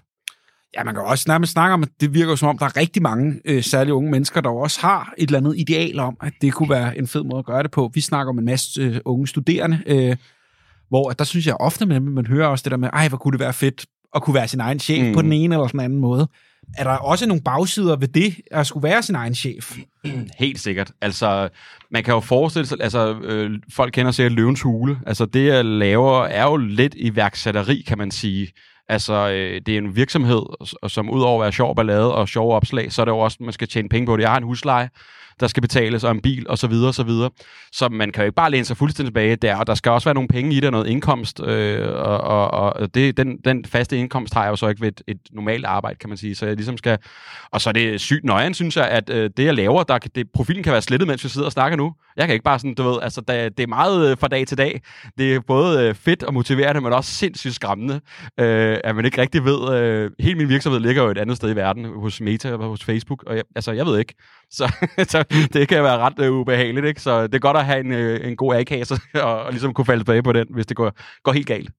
Ja, 0.77 0.85
man 0.85 0.95
kan 0.95 1.03
også 1.03 1.25
nærmest 1.29 1.53
snakke 1.53 1.75
om, 1.75 1.83
at 1.83 1.89
det 2.01 2.15
virker 2.15 2.35
som 2.35 2.49
om, 2.49 2.59
der 2.59 2.67
er 2.67 2.77
rigtig 2.77 3.03
mange, 3.03 3.41
øh, 3.45 3.63
særligt 3.63 3.93
unge 3.93 4.11
mennesker, 4.11 4.41
der 4.41 4.51
også 4.51 4.81
har 4.81 5.15
et 5.19 5.27
eller 5.27 5.39
andet 5.39 5.55
ideal 5.59 5.99
om, 5.99 6.17
at 6.23 6.33
det 6.41 6.53
kunne 6.53 6.71
være 6.71 6.99
en 6.99 7.07
fed 7.07 7.23
måde 7.23 7.39
at 7.39 7.45
gøre 7.45 7.63
det 7.63 7.71
på. 7.71 7.91
Vi 7.95 8.01
snakker 8.01 8.31
om 8.31 8.39
en 8.39 8.45
masse 8.45 8.81
øh, 8.81 9.01
unge 9.05 9.27
studerende, 9.27 9.83
øh, 9.87 10.17
hvor 10.89 11.11
at 11.11 11.19
der 11.19 11.25
synes 11.25 11.47
jeg 11.47 11.57
ofte, 11.61 11.95
at 11.95 12.03
man 12.03 12.27
hører 12.27 12.47
også 12.47 12.63
det 12.63 12.71
der 12.71 12.77
med, 12.77 12.89
ej, 12.93 13.09
hvor 13.09 13.19
kunne 13.19 13.33
det 13.33 13.41
være 13.41 13.53
fedt 13.53 13.87
at 14.15 14.23
kunne 14.23 14.35
være 14.35 14.49
sin 14.49 14.61
egen 14.61 14.79
chef 14.81 15.07
mm. 15.07 15.15
på 15.15 15.23
den 15.23 15.33
ene 15.33 15.55
eller 15.55 15.67
den 15.67 15.81
anden 15.81 15.99
måde. 15.99 16.29
Er 16.77 16.85
der 16.85 16.91
også 16.91 17.27
nogle 17.27 17.43
bagsider 17.43 17.97
ved 17.97 18.09
det, 18.09 18.35
at 18.51 18.67
skulle 18.67 18.89
være 18.89 19.03
sin 19.03 19.15
egen 19.15 19.35
chef? 19.35 19.77
Helt 20.39 20.61
sikkert. 20.61 20.93
Altså, 21.01 21.49
man 21.91 22.05
kan 22.05 22.15
jo 22.15 22.21
forestille 22.21 22.67
sig, 22.67 22.79
altså, 22.81 23.15
øh, 23.23 23.51
folk 23.73 23.93
kender 23.93 24.13
sig 24.13 24.31
løvens 24.31 24.63
hule. 24.63 24.99
Altså, 25.07 25.27
det 25.27 25.47
jeg 25.47 25.65
laver 25.65 26.25
er 26.25 26.45
jo 26.45 26.57
lidt 26.57 26.95
iværksætteri, 26.97 27.85
kan 27.87 27.99
man 27.99 28.11
sige. 28.11 28.49
Altså, 28.89 29.31
øh, 29.31 29.61
det 29.67 29.75
er 29.75 29.79
en 29.79 29.97
virksomhed, 29.97 30.43
som 30.89 31.11
udover 31.11 31.43
at 31.43 31.45
være 31.45 31.53
sjov 31.53 31.77
ballade 31.77 32.15
og 32.15 32.29
sjov 32.29 32.53
opslag, 32.53 32.93
så 32.93 33.03
er 33.03 33.05
det 33.05 33.13
jo 33.13 33.19
også, 33.19 33.37
at 33.41 33.45
man 33.45 33.53
skal 33.53 33.69
tjene 33.69 33.89
penge 33.89 34.07
på 34.07 34.17
det. 34.17 34.23
Jeg 34.23 34.31
har 34.31 34.39
en 34.39 34.45
husleje, 34.45 34.89
der 35.41 35.47
skal 35.47 35.61
betales, 35.61 36.05
og 36.05 36.11
en 36.11 36.21
bil, 36.21 36.49
og 36.49 36.59
så 36.59 36.67
videre, 36.67 36.89
og 36.89 36.95
så 36.95 37.03
videre. 37.03 37.31
Så 37.73 37.89
man 37.89 38.13
kan 38.13 38.23
jo 38.23 38.27
ikke 38.27 38.35
bare 38.35 38.51
læne 38.51 38.65
sig 38.65 38.77
fuldstændig 38.77 39.11
tilbage 39.11 39.37
der, 39.37 39.57
og 39.57 39.67
der 39.67 39.75
skal 39.75 39.93
også 39.93 40.09
være 40.09 40.15
nogle 40.15 40.29
penge 40.29 40.55
i 40.55 40.61
det, 40.61 40.73
noget 40.73 40.87
indkomst, 40.87 41.41
øh, 41.41 41.89
og, 41.89 42.21
og, 42.21 42.51
og 42.51 42.95
det, 42.95 43.17
den, 43.17 43.39
den 43.45 43.65
faste 43.65 43.99
indkomst 43.99 44.35
har 44.35 44.43
jeg 44.43 44.51
jo 44.51 44.57
så 44.57 44.69
ikke 44.69 44.81
ved 44.81 44.89
et, 44.89 45.03
et 45.07 45.19
normalt 45.33 45.65
arbejde, 45.65 45.99
kan 45.99 46.09
man 46.09 46.19
sige, 46.19 46.35
så 46.35 46.47
jeg 46.47 46.57
ligesom 46.57 46.77
skal, 46.77 46.99
og 47.51 47.61
så 47.61 47.71
er 47.71 47.73
det 47.73 48.01
sygt 48.01 48.25
nøjeren, 48.25 48.55
synes 48.55 48.77
jeg, 48.77 48.89
at 48.89 49.11
øh, 49.11 49.31
det, 49.37 49.45
jeg 49.45 49.55
laver, 49.55 49.83
der, 49.83 49.99
det, 49.99 50.31
profilen 50.35 50.63
kan 50.63 50.73
være 50.73 50.83
slettet, 50.83 51.09
mens 51.09 51.25
vi 51.25 51.29
sidder 51.29 51.47
og 51.47 51.53
snakker 51.53 51.77
nu. 51.77 51.95
Jeg 52.17 52.27
kan 52.27 52.33
ikke 52.33 52.45
bare 52.45 52.59
sådan, 52.59 52.75
du 52.75 52.83
ved, 52.83 52.99
altså, 53.03 53.21
der, 53.21 53.49
det 53.49 53.63
er 53.63 53.67
meget 53.67 54.11
øh, 54.11 54.19
fra 54.19 54.29
dag 54.29 54.47
til 54.47 54.59
dag. 54.59 54.81
Det 55.19 55.35
er 55.35 55.41
både 55.41 55.89
øh, 55.89 55.95
fedt 55.95 56.23
og 56.23 56.35
motiverende, 56.35 56.81
men 56.81 56.93
også 56.93 57.11
sindssygt 57.11 57.55
skræmmende, 57.55 58.01
øh, 58.41 58.79
at 58.85 58.97
man 58.97 59.05
ikke 59.05 59.21
rigtig 59.21 59.45
ved, 59.45 59.75
øh, 59.75 60.11
hele 60.21 60.39
min 60.39 60.49
virksomhed 60.49 60.81
ligger 60.81 61.03
jo 61.03 61.11
et 61.11 61.19
andet 61.19 61.37
sted 61.37 61.51
i 61.51 61.57
verden, 61.57 61.85
hos 61.85 62.21
Meta 62.21 62.53
og 62.53 62.69
hos 62.69 62.85
Facebook, 62.85 63.25
og 63.27 63.37
jeg, 63.37 63.45
altså, 63.57 63.73
jeg 63.73 63.87
ved 63.87 63.99
ikke. 63.99 64.15
Så, 64.51 64.73
så 65.13 65.24
det 65.53 65.69
kan 65.69 65.83
være 65.83 65.99
ret 65.99 66.21
øh, 66.21 66.33
ubehageligt, 66.33 66.87
ikke? 66.87 67.01
Så 67.01 67.27
det 67.27 67.35
er 67.35 67.39
godt 67.39 67.57
at 67.57 67.65
have 67.65 67.81
en, 67.81 67.93
øh, 67.93 68.29
en 68.29 68.37
god 68.37 68.55
A-kasse 68.55 68.95
og, 69.15 69.43
og 69.43 69.51
ligesom 69.51 69.75
kunne 69.75 69.85
falde 69.85 70.01
tilbage 70.01 70.23
på 70.23 70.33
den, 70.33 70.47
hvis 70.51 70.67
det 70.67 70.77
går, 70.77 70.93
går 71.23 71.33
helt 71.33 71.47
galt. 71.47 71.71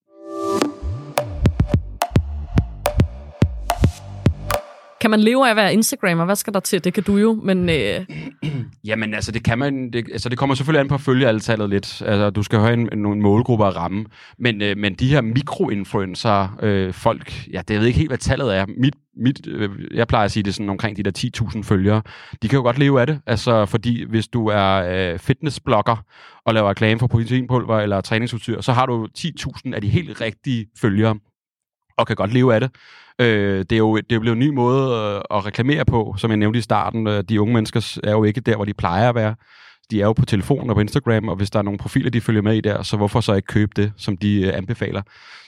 Kan 5.06 5.12
man 5.12 5.20
leve 5.20 5.46
af 5.46 5.50
at 5.50 5.56
være 5.56 5.74
Instagrammer? 5.74 6.26
Hvad 6.26 6.36
skal 6.36 6.54
der 6.54 6.60
til? 6.60 6.84
Det 6.84 6.94
kan 6.94 7.04
du 7.04 7.18
jo, 7.18 7.39
men... 7.44 7.70
Øh... 7.70 8.06
Jamen, 8.89 9.13
altså, 9.13 9.32
det 9.32 9.44
kan 9.44 9.60
man... 9.60 9.91
Det, 9.91 10.06
altså, 10.12 10.30
det 10.30 10.38
kommer 10.38 10.56
selvfølgelig 10.56 10.80
an 10.80 10.88
på 10.88 10.96
at 10.96 11.02
følge 11.02 11.28
altallet 11.28 11.70
lidt. 11.70 12.02
Altså, 12.06 12.30
du 12.30 12.44
skal 12.44 12.60
have 12.60 12.74
en, 12.74 12.89
nogle 12.94 13.22
målgrupper 13.22 13.65
at 13.65 13.76
ramme. 13.76 14.06
Men, 14.39 14.62
øh, 14.62 14.78
men 14.78 14.94
de 14.94 15.08
her 15.08 15.22
mikroinfluencer, 15.22 16.58
øh, 16.62 16.94
folk... 16.94 17.48
Ja, 17.54 17.62
det 17.68 17.74
jeg 17.74 17.80
ved 17.80 17.88
ikke 17.88 18.00
helt, 18.00 18.10
hvad 18.10 18.18
tallet 18.18 18.56
er. 18.58 18.65
Mit, 18.78 18.96
mit, 19.18 19.48
øh, 19.48 19.70
jeg 19.94 20.08
plejer 20.08 20.26
at 20.26 20.32
sige, 20.32 20.44
det 20.44 20.56
sådan 20.56 20.70
omkring 20.70 20.98
de 20.98 21.04
der 21.04 21.12
10.000 21.56 21.63
følgere. 21.63 22.02
De 22.41 22.48
kan 22.48 22.58
jo 22.58 22.63
godt 22.63 22.78
leve 22.78 23.02
af 23.02 23.08
det. 23.08 23.20
Altså, 23.26 23.65
fordi 23.65 24.06
hvis 24.10 24.28
du 24.28 24.48
er 24.48 24.74
øh, 25.13 25.20
fitnessblogger 25.20 26.04
og 26.46 26.54
laver 26.54 26.70
reklame 26.70 27.00
for 27.00 27.08
proteinpulver 27.08 27.80
eller 27.80 28.02
træningsudstyr, 28.02 28.62
så 28.62 28.74
har 28.74 28.86
du 28.86 29.08
10.000 29.18 29.74
af 29.74 29.82
de 29.82 29.89
helt 29.89 30.22
rigtige 30.22 30.65
følgere 30.82 31.15
og 31.98 32.08
kan 32.08 32.16
godt 32.16 32.34
leve 32.34 32.56
af 32.56 32.60
det. 32.60 32.72
Øh, 33.22 33.60
det, 33.60 33.72
er 33.72 33.78
jo, 33.78 33.96
det 33.96 34.12
er 34.12 34.16
jo 34.16 34.20
blevet 34.20 34.36
en 34.36 34.40
ny 34.40 34.50
måde 34.50 34.82
øh, 34.82 35.38
at 35.38 35.46
reklamere 35.46 35.86
på, 35.86 36.16
som 36.18 36.32
jeg 36.32 36.38
nævnte 36.38 36.60
i 36.60 36.62
starten. 36.62 37.08
Øh, 37.08 37.24
de 37.30 37.42
unge 37.42 37.54
mennesker 37.54 38.00
er 38.04 38.12
jo 38.12 38.24
ikke 38.24 38.42
der, 38.42 38.56
hvor 38.56 38.66
de 38.66 38.74
plejer 38.74 39.10
at 39.10 39.16
være. 39.16 39.36
De 39.92 40.02
er 40.02 40.06
jo 40.06 40.14
på 40.14 40.26
telefonen 40.26 40.70
og 40.70 40.76
på 40.76 40.80
Instagram, 40.80 41.30
og 41.30 41.36
hvis 41.36 41.50
der 41.50 41.60
er 41.60 41.64
nogle 41.64 41.78
profiler, 41.78 42.10
de 42.10 42.22
følger 42.22 42.42
med 42.42 42.56
i 42.56 42.62
der, 42.62 42.84
så 42.84 42.98
hvorfor 42.98 43.22
så 43.22 43.34
ikke 43.34 43.46
købe 43.46 43.72
det, 43.76 43.94
som 43.98 44.18
de 44.18 44.42
øh, 44.42 44.58
anbefaler? 44.58 45.02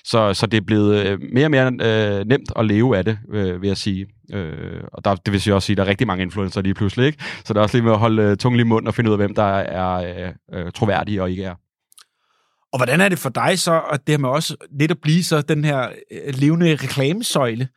Så, 0.03 0.33
så 0.33 0.45
det 0.45 0.57
er 0.57 0.61
blevet 0.61 1.05
øh, 1.05 1.19
mere 1.33 1.45
og 1.45 1.51
mere 1.51 1.65
øh, 1.65 2.25
nemt 2.25 2.51
at 2.55 2.65
leve 2.65 2.97
af 2.97 3.05
det, 3.05 3.19
øh, 3.33 3.61
vil 3.61 3.67
jeg 3.67 3.77
sige. 3.77 4.07
Øh, 4.33 4.81
og 4.93 5.05
der, 5.05 5.15
det 5.15 5.33
vil 5.33 5.43
jeg 5.45 5.55
også 5.55 5.65
sige, 5.65 5.73
at 5.73 5.77
der 5.77 5.83
er 5.83 5.87
rigtig 5.87 6.07
mange 6.07 6.23
influencer 6.23 6.61
lige 6.61 6.73
pludselig, 6.73 7.05
ikke? 7.05 7.23
Så 7.45 7.53
der 7.53 7.59
er 7.59 7.63
også 7.63 7.77
lige 7.77 7.85
med 7.85 7.91
at 7.93 7.99
holde 7.99 8.23
øh, 8.23 8.37
tungen 8.37 8.59
i 8.59 8.63
munden 8.63 8.87
og 8.87 8.93
finde 8.93 9.09
ud 9.09 9.13
af, 9.13 9.19
hvem 9.19 9.35
der 9.35 9.57
er 9.57 9.93
øh, 10.53 10.65
øh 10.65 10.71
troværdige 10.71 11.21
og 11.21 11.31
ikke 11.31 11.43
er. 11.43 11.55
Og 12.77 12.79
hvordan 12.79 13.01
er 13.01 13.09
det 13.09 13.19
for 13.19 13.29
dig 13.29 13.59
så, 13.59 13.81
at 13.91 14.07
det 14.07 14.13
her 14.13 14.19
med 14.19 14.29
også 14.29 14.55
lidt 14.79 14.91
at 14.91 14.97
blive 15.01 15.23
så 15.23 15.41
den 15.41 15.65
her 15.65 15.89
øh, 16.11 16.33
levende 16.33 16.75
reklamesøjle? 16.75 17.67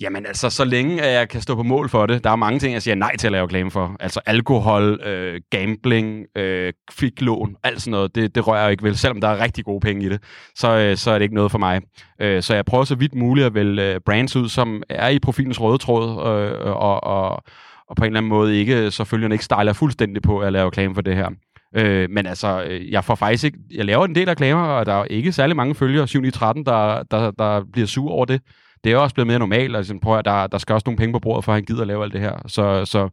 Jamen 0.00 0.26
altså, 0.26 0.50
så 0.50 0.64
længe 0.64 1.02
at 1.02 1.12
jeg 1.12 1.28
kan 1.28 1.40
stå 1.40 1.54
på 1.54 1.62
mål 1.62 1.88
for 1.88 2.06
det, 2.06 2.24
der 2.24 2.30
er 2.30 2.36
mange 2.36 2.58
ting, 2.58 2.72
jeg 2.72 2.82
siger 2.82 2.94
nej 2.94 3.16
til 3.16 3.26
at 3.26 3.32
lave 3.32 3.44
reklame 3.44 3.70
for. 3.70 3.96
Altså 4.00 4.20
alkohol, 4.26 5.00
øh, 5.04 5.40
gambling, 5.50 6.26
øh, 6.36 6.72
kviklån, 6.98 7.56
alt 7.64 7.82
sådan 7.82 7.90
noget, 7.90 8.14
det, 8.14 8.34
det 8.34 8.46
rører 8.46 8.62
jeg 8.62 8.70
ikke 8.70 8.82
vel. 8.82 8.96
Selvom 8.96 9.20
der 9.20 9.28
er 9.28 9.42
rigtig 9.42 9.64
gode 9.64 9.80
penge 9.80 10.06
i 10.06 10.08
det, 10.08 10.22
så, 10.54 10.76
øh, 10.76 10.96
så 10.96 11.10
er 11.10 11.14
det 11.14 11.22
ikke 11.22 11.34
noget 11.34 11.50
for 11.50 11.58
mig. 11.58 11.80
Øh, 12.20 12.42
så 12.42 12.54
jeg 12.54 12.64
prøver 12.64 12.84
så 12.84 12.94
vidt 12.94 13.14
muligt 13.14 13.46
at 13.46 13.54
vælge 13.54 13.94
øh, 13.94 14.00
brands 14.06 14.36
ud, 14.36 14.48
som 14.48 14.82
er 14.88 15.08
i 15.08 15.18
profilens 15.18 15.60
røde 15.60 15.78
tråd, 15.78 16.10
øh, 16.10 16.76
og, 16.76 17.04
og, 17.04 17.42
og 17.88 17.96
på 17.96 18.04
en 18.04 18.06
eller 18.06 18.20
anden 18.20 18.30
måde 18.30 18.58
ikke, 18.58 18.90
så 18.90 19.04
følgerne 19.04 19.34
ikke 19.34 19.44
stejler 19.44 19.72
fuldstændig 19.72 20.22
på 20.22 20.38
at 20.38 20.52
lave 20.52 20.66
reklame 20.66 20.94
for 20.94 21.02
det 21.02 21.16
her. 21.16 21.28
Øh, 21.76 22.10
men 22.10 22.26
altså, 22.26 22.64
øh, 22.64 22.90
jeg 22.90 23.04
får 23.04 23.14
faktisk 23.14 23.44
ikke... 23.44 23.58
Jeg 23.74 23.84
laver 23.84 24.04
en 24.04 24.14
del 24.14 24.28
reklamer, 24.28 24.62
og 24.62 24.86
der 24.86 24.92
er 24.92 25.04
ikke 25.04 25.32
særlig 25.32 25.56
mange 25.56 25.74
følgere, 25.74 26.08
7 26.08 26.24
i 26.24 26.30
13, 26.30 26.66
der, 26.66 27.02
der, 27.02 27.30
der 27.30 27.64
bliver 27.72 27.86
sur 27.86 28.10
over 28.10 28.24
det. 28.24 28.42
Det 28.84 28.92
er 28.92 28.96
også 28.96 29.14
blevet 29.14 29.26
mere 29.26 29.38
normalt, 29.38 29.76
altså, 29.76 29.98
prøv 30.02 30.18
at, 30.18 30.24
der, 30.24 30.46
der 30.46 30.58
skal 30.58 30.74
også 30.74 30.84
nogle 30.86 30.98
penge 30.98 31.12
på 31.12 31.18
bordet, 31.18 31.44
for 31.44 31.52
at 31.52 31.56
han 31.56 31.64
gider 31.64 31.80
at 31.80 31.86
lave 31.86 32.04
alt 32.04 32.12
det 32.12 32.20
her. 32.20 32.36
Så, 32.46 32.84
så, 32.84 33.08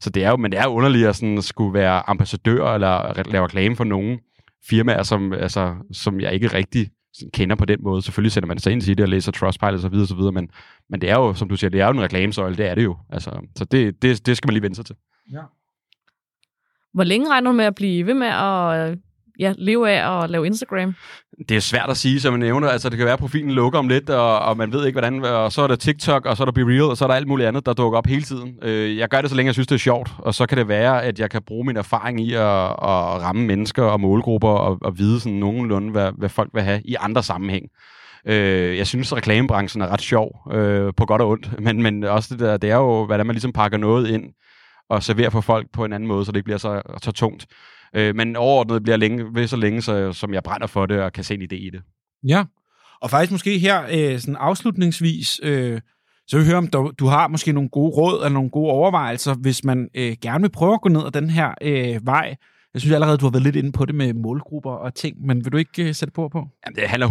så 0.00 0.10
det 0.10 0.24
er 0.24 0.30
jo, 0.30 0.36
men 0.36 0.52
det 0.52 0.60
er 0.60 0.66
underligt 0.66 1.08
at 1.08 1.16
sådan, 1.16 1.42
skulle 1.42 1.74
være 1.74 2.08
ambassadør 2.08 2.74
eller 2.74 3.22
lave 3.30 3.44
reklame 3.44 3.76
for 3.76 3.84
nogen 3.84 4.18
firmaer, 4.68 5.02
som, 5.02 5.32
altså, 5.32 5.74
som 5.92 6.20
jeg 6.20 6.32
ikke 6.32 6.46
rigtig 6.46 6.90
kender 7.32 7.56
på 7.56 7.64
den 7.64 7.78
måde. 7.82 8.02
Selvfølgelig 8.02 8.32
sender 8.32 8.46
man 8.46 8.58
sig 8.58 8.72
ind 8.72 8.80
til 8.80 8.96
det 8.96 9.02
og 9.02 9.08
læser 9.08 9.32
Trustpilot 9.32 9.74
og 9.74 9.80
så 9.80 9.88
videre, 9.88 10.06
så 10.06 10.14
videre 10.14 10.32
men, 10.32 10.48
men 10.90 11.00
det 11.00 11.10
er 11.10 11.14
jo, 11.14 11.34
som 11.34 11.48
du 11.48 11.56
siger, 11.56 11.70
det 11.70 11.80
er 11.80 11.86
jo 11.86 11.92
en 11.92 12.02
reklamesøjle, 12.02 12.56
det 12.56 12.66
er 12.66 12.74
det 12.74 12.84
jo. 12.84 12.96
Altså, 13.10 13.30
så 13.56 13.64
det, 13.64 14.02
det, 14.02 14.26
det 14.26 14.36
skal 14.36 14.48
man 14.48 14.52
lige 14.52 14.62
vende 14.62 14.76
sig 14.76 14.86
til. 14.86 14.96
Ja. 15.32 15.42
Hvor 16.94 17.04
længe 17.04 17.30
regner 17.30 17.50
du 17.50 17.56
med 17.56 17.64
at 17.64 17.74
blive 17.74 18.06
ved 18.06 18.14
med 18.14 18.26
at 18.26 18.98
ja, 19.38 19.52
leve 19.58 19.90
af 19.90 20.22
at 20.22 20.30
lave 20.30 20.46
Instagram? 20.46 20.94
Det 21.48 21.56
er 21.56 21.60
svært 21.60 21.90
at 21.90 21.96
sige, 21.96 22.20
som 22.20 22.32
jeg 22.32 22.40
nævner. 22.40 22.68
Altså, 22.68 22.88
det 22.88 22.96
kan 22.96 23.04
være, 23.04 23.12
at 23.12 23.18
profilen 23.20 23.50
lukker 23.50 23.78
om 23.78 23.88
lidt, 23.88 24.10
og, 24.10 24.38
og 24.38 24.56
man 24.56 24.72
ved 24.72 24.86
ikke, 24.86 25.00
hvordan... 25.00 25.24
Og 25.24 25.52
så 25.52 25.62
er 25.62 25.66
der 25.66 25.76
TikTok, 25.76 26.26
og 26.26 26.36
så 26.36 26.42
er 26.42 26.44
der 26.44 26.52
BeReal, 26.52 26.82
og 26.82 26.96
så 26.96 27.04
er 27.04 27.08
der 27.08 27.14
alt 27.14 27.28
muligt 27.28 27.48
andet, 27.48 27.66
der 27.66 27.72
dukker 27.72 27.98
op 27.98 28.06
hele 28.06 28.22
tiden. 28.22 28.58
Øh, 28.62 28.96
jeg 28.96 29.08
gør 29.08 29.20
det, 29.20 29.30
så 29.30 29.36
længe 29.36 29.48
jeg 29.48 29.54
synes, 29.54 29.66
det 29.66 29.74
er 29.74 29.78
sjovt. 29.78 30.10
Og 30.18 30.34
så 30.34 30.46
kan 30.46 30.58
det 30.58 30.68
være, 30.68 31.02
at 31.02 31.18
jeg 31.18 31.30
kan 31.30 31.42
bruge 31.46 31.66
min 31.66 31.76
erfaring 31.76 32.20
i 32.20 32.32
at, 32.32 32.40
at 32.66 33.22
ramme 33.22 33.46
mennesker 33.46 33.82
og 33.82 34.00
målgrupper, 34.00 34.48
og, 34.48 34.78
og 34.80 34.98
vide 34.98 35.20
sådan 35.20 35.38
nogenlunde, 35.38 35.90
hvad, 35.90 36.12
hvad 36.18 36.28
folk 36.28 36.50
vil 36.54 36.62
have 36.62 36.80
i 36.84 36.96
andre 37.00 37.22
sammenhæng. 37.22 37.66
Øh, 38.26 38.76
jeg 38.78 38.86
synes, 38.86 39.12
at 39.12 39.16
reklamebranchen 39.16 39.82
er 39.82 39.88
ret 39.88 40.02
sjov, 40.02 40.30
øh, 40.52 40.92
på 40.96 41.06
godt 41.06 41.22
og 41.22 41.28
ondt. 41.28 41.60
Men, 41.60 41.82
men 41.82 42.04
også 42.04 42.28
det 42.32 42.40
der, 42.40 42.56
det 42.56 42.70
er 42.70 42.76
jo, 42.76 43.06
hvordan 43.06 43.26
man 43.26 43.34
ligesom 43.34 43.52
pakker 43.52 43.78
noget 43.78 44.08
ind, 44.08 44.24
og 44.90 45.02
servere 45.02 45.30
for 45.30 45.40
folk 45.40 45.66
på 45.72 45.84
en 45.84 45.92
anden 45.92 46.08
måde, 46.08 46.24
så 46.24 46.32
det 46.32 46.36
ikke 46.36 46.44
bliver 46.44 46.58
så, 46.58 46.82
så 47.02 47.12
tungt. 47.12 47.46
Øh, 47.94 48.16
men 48.16 48.36
overordnet 48.36 48.82
bliver 48.82 48.96
længe, 48.96 49.34
ved 49.34 49.46
så 49.46 49.56
længe, 49.56 49.82
så, 49.82 50.12
som 50.12 50.34
jeg 50.34 50.42
brænder 50.42 50.66
for 50.66 50.86
det 50.86 51.00
og 51.00 51.12
kan 51.12 51.24
se 51.24 51.34
en 51.34 51.42
idé 51.42 51.54
i 51.54 51.70
det. 51.70 51.82
Ja, 52.28 52.44
og 53.00 53.10
faktisk 53.10 53.32
måske 53.32 53.58
her 53.58 53.82
øh, 53.92 54.18
sådan 54.18 54.36
afslutningsvis, 54.36 55.40
øh, 55.42 55.80
så 56.26 56.36
vil 56.36 56.44
jeg 56.44 56.50
høre, 56.50 56.58
om 56.58 56.66
du, 56.66 56.92
du 56.98 57.06
har 57.06 57.28
måske 57.28 57.52
nogle 57.52 57.68
gode 57.68 57.90
råd 57.90 58.14
eller 58.14 58.34
nogle 58.34 58.50
gode 58.50 58.70
overvejelser, 58.70 59.34
hvis 59.34 59.64
man 59.64 59.88
øh, 59.94 60.16
gerne 60.22 60.42
vil 60.42 60.50
prøve 60.50 60.74
at 60.74 60.80
gå 60.80 60.88
ned 60.88 61.06
ad 61.06 61.10
den 61.10 61.30
her 61.30 61.54
øh, 61.62 62.06
vej, 62.06 62.36
jeg 62.74 62.80
synes 62.80 62.94
allerede, 62.94 63.18
du 63.18 63.24
har 63.24 63.30
været 63.30 63.42
lidt 63.42 63.56
inde 63.56 63.72
på 63.72 63.84
det 63.84 63.94
med 63.94 64.14
målgrupper 64.14 64.70
og 64.70 64.94
ting, 64.94 65.26
men 65.26 65.44
vil 65.44 65.52
du 65.52 65.56
ikke 65.56 65.88
uh, 65.88 65.94
sætte 65.94 66.12
på 66.12 66.28
på? 66.28 66.38
Jamen, 66.38 66.76
det 66.76 66.88
handler 66.88 67.08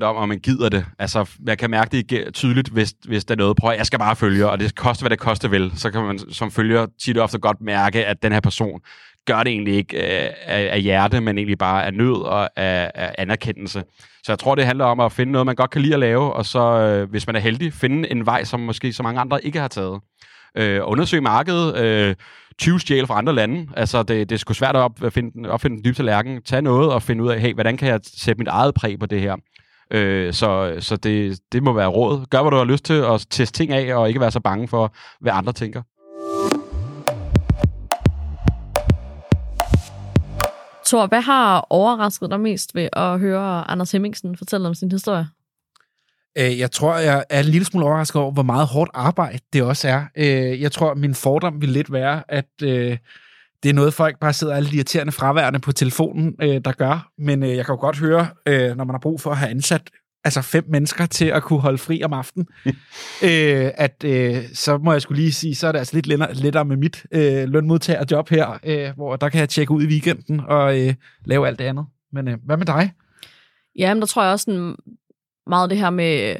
100% 0.00 0.04
om, 0.04 0.16
om 0.16 0.28
man 0.28 0.38
gider 0.38 0.68
det. 0.68 0.86
Altså, 0.98 1.30
jeg 1.46 1.58
kan 1.58 1.70
mærke 1.70 2.02
det 2.02 2.34
tydeligt, 2.34 2.68
hvis, 2.68 2.94
hvis 3.08 3.24
der 3.24 3.34
er 3.34 3.38
noget. 3.38 3.56
Prøv 3.56 3.74
jeg 3.76 3.86
skal 3.86 3.98
bare 3.98 4.16
følge, 4.16 4.50
og 4.50 4.60
det 4.60 4.74
koster, 4.74 5.02
hvad 5.02 5.10
det 5.10 5.18
koster 5.18 5.48
vel. 5.48 5.72
Så 5.74 5.90
kan 5.90 6.02
man 6.02 6.18
som 6.18 6.50
følger 6.50 6.86
tit 7.00 7.18
og 7.18 7.24
ofte 7.24 7.38
godt 7.38 7.60
mærke, 7.60 8.06
at 8.06 8.22
den 8.22 8.32
her 8.32 8.40
person 8.40 8.80
gør 9.26 9.42
det 9.42 9.52
egentlig 9.52 9.74
ikke 9.74 9.96
øh, 9.96 10.30
af, 10.46 10.68
af 10.72 10.82
hjerte, 10.82 11.20
men 11.20 11.38
egentlig 11.38 11.58
bare 11.58 11.86
af 11.86 11.94
nød 11.94 12.22
og 12.22 12.50
af, 12.56 12.90
af 12.94 13.14
anerkendelse. 13.18 13.84
Så 14.22 14.32
jeg 14.32 14.38
tror, 14.38 14.54
det 14.54 14.66
handler 14.66 14.84
om 14.84 15.00
at 15.00 15.12
finde 15.12 15.32
noget, 15.32 15.46
man 15.46 15.54
godt 15.54 15.70
kan 15.70 15.82
lide 15.82 15.94
at 15.94 16.00
lave, 16.00 16.32
og 16.32 16.46
så, 16.46 16.60
øh, 16.60 17.10
hvis 17.10 17.26
man 17.26 17.36
er 17.36 17.40
heldig, 17.40 17.72
finde 17.72 18.10
en 18.10 18.26
vej, 18.26 18.44
som 18.44 18.60
måske 18.60 18.92
så 18.92 19.02
mange 19.02 19.20
andre 19.20 19.44
ikke 19.44 19.60
har 19.60 19.68
taget 19.68 20.00
øh, 20.56 20.80
undersøge 20.84 21.20
markedet, 21.20 21.76
øh, 21.76 22.14
20 22.58 22.80
stjæl 22.80 23.06
fra 23.06 23.18
andre 23.18 23.32
lande. 23.32 23.68
Altså, 23.76 24.02
det, 24.02 24.28
det 24.28 24.34
er 24.34 24.38
sgu 24.38 24.54
svært 24.54 24.76
at, 24.76 24.82
opfinde, 25.02 25.50
opfinde 25.50 25.76
den 25.76 25.84
dybe 25.84 25.96
tallerken. 25.96 26.42
Tag 26.42 26.62
noget 26.62 26.92
og 26.92 27.02
finde 27.02 27.24
ud 27.24 27.28
af, 27.28 27.40
hey, 27.40 27.54
hvordan 27.54 27.76
kan 27.76 27.88
jeg 27.88 28.00
sætte 28.04 28.38
mit 28.38 28.48
eget 28.48 28.74
præg 28.74 28.98
på 28.98 29.06
det 29.06 29.20
her? 29.20 29.36
Øh, 29.90 30.32
så 30.32 30.76
så 30.80 30.96
det, 30.96 31.40
det 31.52 31.62
må 31.62 31.72
være 31.72 31.86
råd. 31.86 32.26
Gør, 32.26 32.42
hvad 32.42 32.50
du 32.50 32.56
har 32.56 32.64
lyst 32.64 32.84
til, 32.84 32.94
at 32.94 33.26
teste 33.30 33.58
ting 33.58 33.72
af, 33.72 33.96
og 33.96 34.08
ikke 34.08 34.20
være 34.20 34.30
så 34.30 34.40
bange 34.40 34.68
for, 34.68 34.94
hvad 35.20 35.32
andre 35.34 35.52
tænker. 35.52 35.82
Thor, 40.86 41.06
hvad 41.06 41.20
har 41.20 41.66
overrasket 41.70 42.30
dig 42.30 42.40
mest 42.40 42.74
ved 42.74 42.88
at 42.92 43.20
høre 43.20 43.70
Anders 43.70 43.92
Hemmingsen 43.92 44.36
fortælle 44.36 44.68
om 44.68 44.74
sin 44.74 44.92
historie? 44.92 45.28
Øh, 46.38 46.58
jeg 46.58 46.70
tror, 46.70 46.96
jeg 46.96 47.24
er 47.30 47.40
en 47.40 47.46
lille 47.46 47.64
smule 47.64 47.86
overrasket 47.86 48.22
over, 48.22 48.32
hvor 48.32 48.42
meget 48.42 48.66
hårdt 48.66 48.90
arbejde 48.94 49.38
det 49.52 49.62
også 49.62 49.88
er. 49.88 50.04
Øh, 50.16 50.60
jeg 50.60 50.72
tror, 50.72 50.94
min 50.94 51.14
fordom 51.14 51.60
vil 51.60 51.68
lidt 51.68 51.92
være, 51.92 52.22
at 52.28 52.48
øh, 52.62 52.98
det 53.62 53.68
er 53.68 53.74
noget, 53.74 53.94
folk 53.94 54.20
bare 54.20 54.32
sidder 54.32 54.54
alle 54.54 54.70
de 54.70 54.76
irriterende 54.76 55.12
fraværende 55.12 55.58
på 55.58 55.72
telefonen, 55.72 56.32
der 56.38 56.72
gør. 56.72 57.08
Men 57.18 57.42
jeg 57.42 57.66
kan 57.66 57.72
jo 57.72 57.80
godt 57.80 57.98
høre, 57.98 58.28
når 58.46 58.84
man 58.84 58.94
har 58.94 58.98
brug 58.98 59.20
for 59.20 59.30
at 59.30 59.36
have 59.36 59.50
ansat 59.50 59.82
altså 60.24 60.42
fem 60.42 60.64
mennesker 60.68 61.06
til 61.06 61.24
at 61.24 61.42
kunne 61.42 61.60
holde 61.60 61.78
fri 61.78 62.02
om 62.02 62.12
aftenen, 62.12 62.46
at 63.84 64.04
så 64.54 64.78
må 64.78 64.92
jeg 64.92 65.02
skulle 65.02 65.22
lige 65.22 65.32
sige, 65.32 65.54
så 65.54 65.66
er 65.66 65.72
det 65.72 65.78
altså 65.78 65.94
lidt 65.96 66.06
lettere, 66.06 66.34
lettere 66.34 66.64
med 66.64 66.76
mit 66.76 67.06
lønmodtagerjob 67.48 68.28
her, 68.28 68.94
hvor 68.94 69.16
der 69.16 69.28
kan 69.28 69.40
jeg 69.40 69.48
tjekke 69.48 69.72
ud 69.72 69.82
i 69.82 69.86
weekenden 69.86 70.40
og 70.40 70.74
lave 71.24 71.46
alt 71.46 71.58
det 71.58 71.64
andet. 71.64 71.86
Men 72.12 72.28
hvad 72.44 72.56
med 72.56 72.66
dig? 72.66 72.92
Jamen, 73.78 74.00
der 74.00 74.06
tror 74.06 74.22
jeg 74.22 74.32
også, 74.32 74.44
sådan, 74.44 74.76
meget 75.46 75.70
det 75.70 75.78
her 75.78 75.90
med 75.90 76.36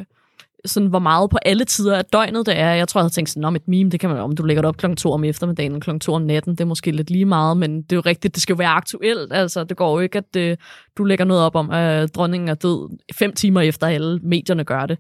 sådan, 0.65 0.89
hvor 0.89 0.99
meget 0.99 1.31
på 1.31 1.39
alle 1.43 1.65
tider 1.65 1.97
af 1.97 2.05
døgnet 2.05 2.47
det 2.47 2.59
er. 2.59 2.71
Jeg 2.71 2.89
tror, 2.89 3.01
jeg 3.01 3.03
havde 3.03 3.13
tænkt 3.13 3.31
sådan, 3.31 3.45
om 3.45 3.57
et 3.57 3.69
meme, 3.69 3.91
det 3.91 4.01
kan 4.01 4.11
man, 4.11 4.19
om 4.19 4.37
du 4.37 4.43
lægger 4.43 4.63
det 4.63 4.69
op 4.69 4.77
klokken 4.77 4.97
2 4.97 5.13
om 5.13 5.25
eftermiddagen 5.25 5.75
og 5.75 5.81
klokken 5.81 6.01
2 6.01 6.15
om 6.15 6.23
natten, 6.23 6.53
det 6.53 6.61
er 6.61 6.65
måske 6.65 6.91
lidt 6.91 7.11
lige 7.11 7.25
meget, 7.25 7.57
men 7.57 7.83
det 7.83 7.93
er 7.93 7.97
jo 7.97 8.03
rigtigt, 8.07 8.35
det 8.35 8.43
skal 8.43 8.53
jo 8.53 8.57
være 8.57 8.69
aktuelt. 8.69 9.33
Altså, 9.33 9.65
det 9.65 9.77
går 9.77 9.93
jo 9.93 10.01
ikke, 10.01 10.19
at 10.19 10.35
det, 10.35 10.51
øh, 10.51 10.57
du 10.99 11.05
lægger 11.05 11.25
noget 11.25 11.43
op 11.43 11.55
om, 11.55 11.71
at 11.71 12.03
øh, 12.03 12.09
dronningen 12.09 12.49
er 12.49 12.55
død 12.55 12.99
fem 13.15 13.33
timer 13.33 13.61
efter 13.61 13.87
alle 13.87 14.19
medierne 14.23 14.65
gør 14.65 14.87
det. 14.87 14.99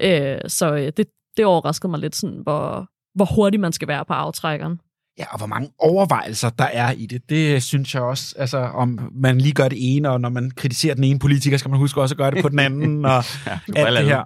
Øh, 0.00 0.38
så 0.46 0.74
øh, 0.74 0.92
det, 0.96 1.06
det 1.36 1.44
overraskede 1.44 1.90
mig 1.90 2.00
lidt, 2.00 2.16
sådan, 2.16 2.40
hvor, 2.42 2.86
hvor 3.14 3.34
hurtigt 3.34 3.60
man 3.60 3.72
skal 3.72 3.88
være 3.88 4.04
på 4.04 4.12
aftrækkeren. 4.12 4.80
Ja, 5.18 5.24
og 5.30 5.38
hvor 5.38 5.46
mange 5.46 5.70
overvejelser 5.78 6.50
der 6.50 6.64
er 6.64 6.92
i 6.92 7.06
det, 7.06 7.22
det 7.28 7.62
synes 7.62 7.94
jeg 7.94 8.02
også, 8.02 8.34
altså 8.38 8.58
om 8.58 9.10
man 9.14 9.38
lige 9.38 9.52
gør 9.52 9.68
det 9.68 9.78
ene, 9.80 10.10
og 10.10 10.20
når 10.20 10.28
man 10.28 10.50
kritiserer 10.56 10.94
den 10.94 11.04
ene 11.04 11.18
politiker, 11.18 11.56
skal 11.56 11.70
man 11.70 11.78
huske 11.78 12.00
også 12.00 12.12
at 12.12 12.16
gøre 12.16 12.30
det 12.30 12.42
på 12.42 12.48
den 12.48 12.58
anden, 12.58 13.04
og 13.04 13.24
ja, 13.46 13.58
alt 13.86 13.98
det 13.98 14.06
her. 14.06 14.22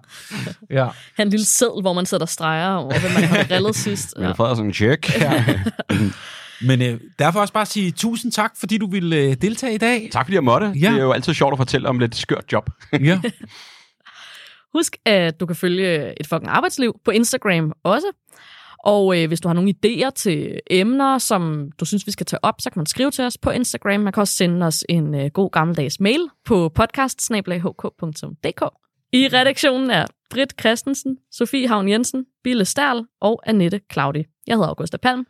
Ja. 0.70 0.88
Han 1.16 1.26
en 1.26 1.30
lille 1.30 1.46
seddel, 1.46 1.80
hvor 1.80 1.92
man 1.92 2.06
sætter 2.06 2.26
streger 2.26 2.74
over, 2.74 3.00
hvem 3.00 3.12
man 3.12 3.24
har 3.24 3.42
drillet 3.42 3.76
sidst. 3.76 4.14
Ja. 4.18 4.26
har 4.26 4.54
sådan 4.54 4.66
en 4.66 4.74
check. 4.74 5.10
Ja. 5.20 5.44
Men 6.66 6.82
øh, 6.82 7.00
derfor 7.18 7.40
også 7.40 7.52
bare 7.52 7.66
sige 7.66 7.90
tusind 7.90 8.32
tak, 8.32 8.52
fordi 8.56 8.78
du 8.78 8.90
ville 8.90 9.16
øh, 9.16 9.36
deltage 9.42 9.74
i 9.74 9.78
dag. 9.78 10.08
Tak 10.12 10.26
fordi 10.26 10.34
jeg 10.34 10.44
måtte. 10.44 10.66
Ja. 10.66 10.90
Det 10.90 10.98
er 10.98 11.02
jo 11.02 11.12
altid 11.12 11.34
sjovt 11.34 11.52
at 11.52 11.58
fortælle 11.58 11.88
om 11.88 11.98
lidt 11.98 12.16
skørt 12.16 12.44
job. 12.52 12.70
ja. 12.92 13.20
Husk, 14.74 14.96
at 15.04 15.40
du 15.40 15.46
kan 15.46 15.56
følge 15.56 16.20
et 16.20 16.26
fucking 16.26 16.50
arbejdsliv 16.50 17.00
på 17.04 17.10
Instagram 17.10 17.72
også. 17.84 18.06
Og 18.84 19.18
øh, 19.22 19.28
hvis 19.28 19.40
du 19.40 19.48
har 19.48 19.54
nogle 19.54 19.74
idéer 19.74 20.10
til 20.10 20.60
emner, 20.70 21.18
som 21.18 21.70
du 21.80 21.84
synes, 21.84 22.06
vi 22.06 22.12
skal 22.12 22.26
tage 22.26 22.44
op, 22.44 22.54
så 22.60 22.70
kan 22.70 22.80
man 22.80 22.86
skrive 22.86 23.10
til 23.10 23.24
os 23.24 23.38
på 23.38 23.50
Instagram. 23.50 24.00
Man 24.00 24.12
kan 24.12 24.20
også 24.20 24.34
sende 24.34 24.66
os 24.66 24.84
en 24.88 25.14
øh, 25.14 25.30
god 25.30 25.50
gammeldags 25.50 26.00
mail 26.00 26.28
på 26.44 26.68
podcast 26.68 27.30
I 29.12 29.28
redaktionen 29.32 29.90
er 29.90 30.06
Britt 30.30 30.60
Christensen, 30.60 31.18
Sofie 31.32 31.68
Havn 31.68 31.88
Jensen, 31.88 32.24
Bille 32.44 32.64
Sterl 32.64 33.04
og 33.20 33.42
Annette 33.46 33.80
Claudi. 33.92 34.24
Jeg 34.46 34.56
hedder 34.56 34.68
Augusta 34.68 34.96
Palm. 34.96 35.26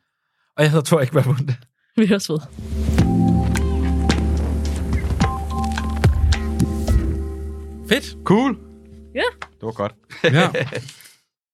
Og 0.57 0.62
jeg 0.62 0.71
hedder 0.71 0.85
Thor 0.85 1.01
Ekberg 1.01 1.25
Bunde. 1.25 1.57
Vi 1.97 2.07
høres 2.07 2.31
ved. 2.31 2.38
Fedt. 7.88 8.17
Cool. 8.25 8.59
Ja. 9.14 9.19
Yeah. 9.19 9.33
Det 9.40 9.62
var 9.62 9.73
godt. 9.73 9.95
ja. 10.25 10.51